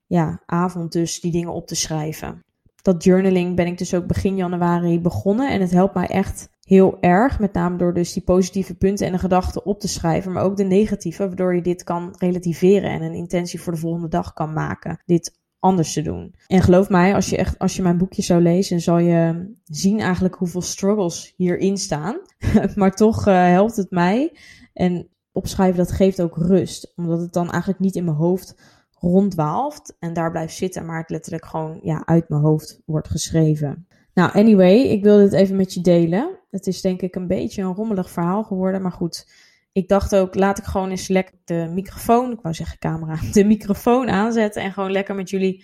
ja, 0.05 0.41
avond 0.45 0.91
dus 0.91 1.21
die 1.21 1.31
dingen 1.31 1.53
op 1.53 1.67
te 1.67 1.75
schrijven 1.75 2.43
dat 2.81 3.03
journaling 3.03 3.55
ben 3.55 3.67
ik 3.67 3.77
dus 3.77 3.93
ook 3.93 4.07
begin 4.07 4.35
januari 4.35 4.99
begonnen. 4.99 5.51
En 5.51 5.61
het 5.61 5.71
helpt 5.71 5.93
mij 5.93 6.07
echt 6.07 6.49
heel 6.63 6.97
erg. 6.99 7.39
Met 7.39 7.53
name 7.53 7.77
door 7.77 7.93
dus 7.93 8.13
die 8.13 8.23
positieve 8.23 8.75
punten 8.75 9.05
en 9.05 9.11
de 9.11 9.17
gedachten 9.17 9.65
op 9.65 9.79
te 9.79 9.87
schrijven. 9.87 10.31
Maar 10.31 10.43
ook 10.43 10.57
de 10.57 10.63
negatieve, 10.63 11.27
waardoor 11.27 11.55
je 11.55 11.61
dit 11.61 11.83
kan 11.83 12.15
relativeren 12.17 12.89
en 12.89 13.01
een 13.01 13.13
intentie 13.13 13.61
voor 13.61 13.73
de 13.73 13.79
volgende 13.79 14.07
dag 14.07 14.33
kan 14.33 14.53
maken. 14.53 15.01
Dit 15.05 15.39
anders 15.61 15.93
te 15.93 16.01
doen. 16.01 16.35
En 16.47 16.61
geloof 16.61 16.89
mij, 16.89 17.15
als 17.15 17.29
je 17.29 17.37
echt, 17.37 17.59
als 17.59 17.75
je 17.75 17.81
mijn 17.81 17.97
boekje 17.97 18.21
zou 18.21 18.41
lezen, 18.41 18.81
zal 18.81 18.97
je 18.97 19.51
zien 19.63 19.99
eigenlijk 19.99 20.35
hoeveel 20.35 20.61
struggles 20.61 21.33
hierin 21.35 21.77
staan. 21.77 22.17
maar 22.75 22.95
toch 22.95 23.27
uh, 23.27 23.33
helpt 23.33 23.75
het 23.75 23.91
mij. 23.91 24.37
En 24.73 25.07
opschrijven, 25.31 25.77
dat 25.77 25.91
geeft 25.91 26.21
ook 26.21 26.37
rust. 26.37 26.93
Omdat 26.95 27.19
het 27.19 27.33
dan 27.33 27.49
eigenlijk 27.49 27.79
niet 27.79 27.95
in 27.95 28.03
mijn 28.03 28.17
hoofd 28.17 28.55
ronddwaalft 28.99 29.95
en 29.99 30.13
daar 30.13 30.31
blijft 30.31 30.55
zitten, 30.55 30.85
maar 30.85 30.99
het 30.99 31.09
letterlijk 31.09 31.45
gewoon 31.45 31.79
ja, 31.83 32.05
uit 32.05 32.29
mijn 32.29 32.41
hoofd 32.41 32.81
wordt 32.85 33.09
geschreven. 33.09 33.87
Nou, 34.13 34.31
anyway, 34.31 34.77
ik 34.77 35.03
wil 35.03 35.17
dit 35.17 35.33
even 35.33 35.55
met 35.55 35.73
je 35.73 35.81
delen. 35.81 36.39
Het 36.49 36.67
is 36.67 36.81
denk 36.81 37.01
ik 37.01 37.15
een 37.15 37.27
beetje 37.27 37.61
een 37.61 37.73
rommelig 37.73 38.11
verhaal 38.11 38.43
geworden, 38.43 38.81
maar 38.81 38.91
goed. 38.91 39.27
Ik 39.71 39.87
dacht 39.87 40.15
ook, 40.15 40.35
laat 40.35 40.57
ik 40.57 40.63
gewoon 40.63 40.89
eens 40.89 41.07
lekker 41.07 41.35
de 41.45 41.69
microfoon, 41.73 42.31
ik 42.31 42.41
wou 42.41 42.55
zeggen 42.55 42.79
camera, 42.79 43.19
de 43.31 43.43
microfoon 43.43 44.09
aanzetten 44.09 44.61
en 44.61 44.73
gewoon 44.73 44.91
lekker 44.91 45.15
met 45.15 45.29
jullie 45.29 45.63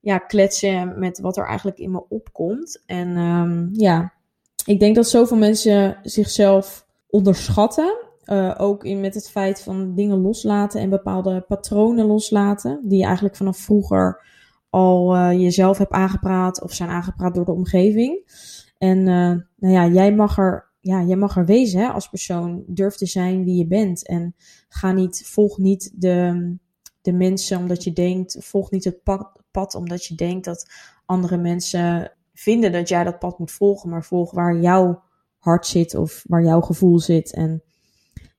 ja, 0.00 0.18
kletsen 0.18 0.98
met 0.98 1.20
wat 1.20 1.36
er 1.36 1.46
eigenlijk 1.46 1.78
in 1.78 1.90
me 1.90 2.08
opkomt. 2.08 2.82
En 2.86 3.16
um, 3.16 3.68
ja, 3.72 4.12
ik 4.64 4.80
denk 4.80 4.94
dat 4.94 5.08
zoveel 5.08 5.36
mensen 5.36 5.98
zichzelf 6.02 6.86
onderschatten 7.06 7.96
uh, 8.26 8.54
ook 8.56 8.84
in 8.84 9.00
met 9.00 9.14
het 9.14 9.30
feit 9.30 9.62
van 9.62 9.94
dingen 9.94 10.20
loslaten 10.20 10.80
en 10.80 10.90
bepaalde 10.90 11.40
patronen 11.40 12.06
loslaten. 12.06 12.80
Die 12.82 12.98
je 12.98 13.04
eigenlijk 13.04 13.36
vanaf 13.36 13.58
vroeger 13.58 14.26
al 14.70 15.16
uh, 15.16 15.32
jezelf 15.32 15.78
hebt 15.78 15.92
aangepraat 15.92 16.62
of 16.62 16.72
zijn 16.72 16.88
aangepraat 16.88 17.34
door 17.34 17.44
de 17.44 17.52
omgeving. 17.52 18.32
En 18.78 18.98
uh, 18.98 19.32
nou 19.56 19.74
ja, 19.74 19.86
jij 19.86 20.14
mag 20.14 20.38
er, 20.38 20.63
ja, 20.84 21.02
jij 21.02 21.16
mag 21.16 21.36
er 21.36 21.44
wezen 21.44 21.80
hè, 21.80 21.88
als 21.88 22.08
persoon. 22.08 22.64
Durf 22.66 22.94
te 22.94 23.06
zijn 23.06 23.44
wie 23.44 23.56
je 23.56 23.66
bent. 23.66 24.06
En 24.06 24.34
ga 24.68 24.92
niet, 24.92 25.22
volg 25.26 25.58
niet 25.58 25.90
de, 25.94 26.56
de 27.00 27.12
mensen 27.12 27.58
omdat 27.58 27.84
je 27.84 27.92
denkt, 27.92 28.36
volg 28.40 28.70
niet 28.70 28.84
het 28.84 29.02
pad, 29.02 29.42
pad 29.50 29.74
omdat 29.74 30.04
je 30.04 30.14
denkt 30.14 30.44
dat 30.44 30.70
andere 31.06 31.36
mensen 31.36 32.12
vinden 32.34 32.72
dat 32.72 32.88
jij 32.88 33.04
dat 33.04 33.18
pad 33.18 33.38
moet 33.38 33.50
volgen. 33.50 33.90
Maar 33.90 34.04
volg 34.04 34.30
waar 34.30 34.60
jouw 34.60 35.02
hart 35.38 35.66
zit 35.66 35.94
of 35.94 36.24
waar 36.28 36.42
jouw 36.42 36.60
gevoel 36.60 36.98
zit. 36.98 37.32
En 37.32 37.62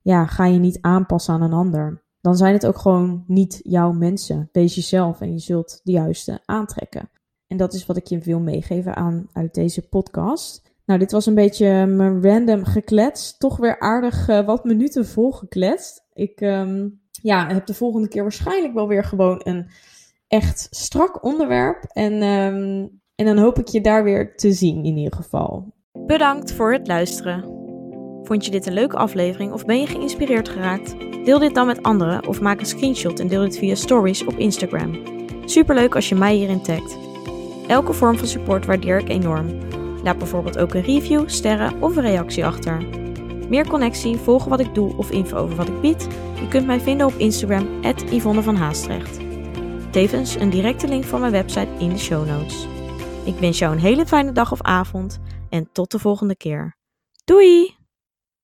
ja, 0.02 0.26
ga 0.26 0.46
je 0.46 0.60
niet 0.60 0.82
aanpassen 0.82 1.34
aan 1.34 1.42
een 1.42 1.54
ander. 1.54 2.04
Dan 2.22 2.36
zijn 2.36 2.54
het 2.54 2.66
ook 2.66 2.78
gewoon 2.78 3.24
niet 3.28 3.60
jouw 3.64 3.92
mensen. 3.92 4.50
Wees 4.52 4.76
jezelf 4.76 5.22
en 5.22 5.32
je 5.32 5.40
zult 5.40 5.80
de 5.84 5.92
juiste 5.92 6.42
aantrekken. 6.46 7.10
En 7.48 7.58
dat 7.58 7.74
is 7.74 7.86
wat 7.86 7.98
ik 7.98 8.08
je 8.08 8.20
wil 8.20 8.40
meegeven 8.40 8.96
aan 8.96 9.28
uit 9.34 9.54
deze 9.54 9.88
podcast. 9.88 10.75
Nou, 10.86 11.00
dit 11.00 11.12
was 11.12 11.26
een 11.26 11.36
beetje 11.36 11.86
mijn 11.86 12.24
random 12.24 12.64
geklets. 12.64 13.38
Toch 13.38 13.58
weer 13.58 13.80
aardig 13.80 14.30
uh, 14.30 14.46
wat 14.46 14.64
minuten 14.64 15.06
volgekletst. 15.06 16.04
Ik 16.14 16.42
um, 16.42 17.02
ja, 17.22 17.48
heb 17.48 17.66
de 17.66 17.74
volgende 17.74 18.08
keer 18.08 18.22
waarschijnlijk 18.22 18.74
wel 18.74 18.88
weer 18.88 19.04
gewoon 19.04 19.42
een 19.44 19.68
echt 20.28 20.68
strak 20.70 21.24
onderwerp. 21.24 21.84
En, 21.84 22.14
um, 22.24 23.02
en 23.16 23.26
dan 23.26 23.38
hoop 23.38 23.60
ik 23.60 23.68
je 23.68 23.82
daar 23.82 24.04
weer 24.04 24.36
te 24.36 24.52
zien 24.52 24.84
in 24.84 24.98
ieder 24.98 25.14
geval. 25.14 25.74
Bedankt 25.92 26.52
voor 26.52 26.74
het 26.74 26.88
luisteren. 26.88 27.44
Vond 28.24 28.46
je 28.46 28.52
dit 28.52 28.66
een 28.66 28.74
leuke 28.74 28.98
aflevering 28.98 29.54
of 29.54 29.66
ben 29.66 29.80
je 29.80 29.88
geïnspireerd 29.88 30.50
geraakt? 30.50 30.96
Deel 31.26 31.40
dit 31.40 31.56
dan 31.56 31.68
met 31.68 31.84
anderen 31.84 32.28
of 32.28 32.42
maak 32.42 32.60
een 32.60 32.66
screenshot 32.66 33.20
en 33.20 33.28
deel 33.28 33.42
dit 33.42 33.58
via 33.58 33.76
stories 33.76 34.26
op 34.26 34.38
Instagram. 34.38 35.00
Superleuk 35.46 35.96
als 35.96 36.10
je 36.10 36.16
mij 36.16 36.36
hierin 36.36 36.62
tagt. 36.62 36.98
Elke 37.68 37.94
vorm 37.94 38.18
van 38.18 38.28
support 38.28 38.66
waardeer 38.66 39.00
ik 39.00 39.10
enorm. 39.10 39.75
Laat 40.06 40.18
bijvoorbeeld 40.18 40.58
ook 40.58 40.74
een 40.74 40.82
review, 40.82 41.30
sterren 41.30 41.82
of 41.82 41.96
een 41.96 42.04
reactie 42.04 42.46
achter. 42.46 42.88
Meer 43.50 43.68
connectie, 43.68 44.18
volgen 44.18 44.50
wat 44.50 44.60
ik 44.60 44.74
doe 44.76 44.98
of 44.98 45.12
info 45.12 45.38
over 45.38 45.56
wat 45.56 45.68
ik 45.68 45.82
bied? 45.82 46.08
Je 46.40 46.48
kunt 46.50 46.66
mij 46.66 46.80
vinden 46.80 47.08
op 47.08 47.14
Instagram, 47.14 47.68
Yvonne 48.12 48.42
van 48.42 48.56
Haastrecht. 48.56 49.20
Tevens 49.92 50.36
een 50.36 50.50
directe 50.50 50.88
link 50.88 51.04
voor 51.04 51.20
mijn 51.20 51.32
website 51.32 51.70
in 51.80 51.90
de 51.90 51.98
show 51.98 52.28
notes. 52.28 52.68
Ik 53.24 53.36
wens 53.40 53.60
jou 53.60 53.74
een 53.74 53.82
hele 53.82 54.06
fijne 54.06 54.32
dag 54.32 54.52
of 54.52 54.62
avond 54.62 55.20
en 55.50 55.70
tot 55.72 55.92
de 55.92 56.00
volgende 56.00 56.36
keer. 56.36 56.76
Doei! 57.24 57.76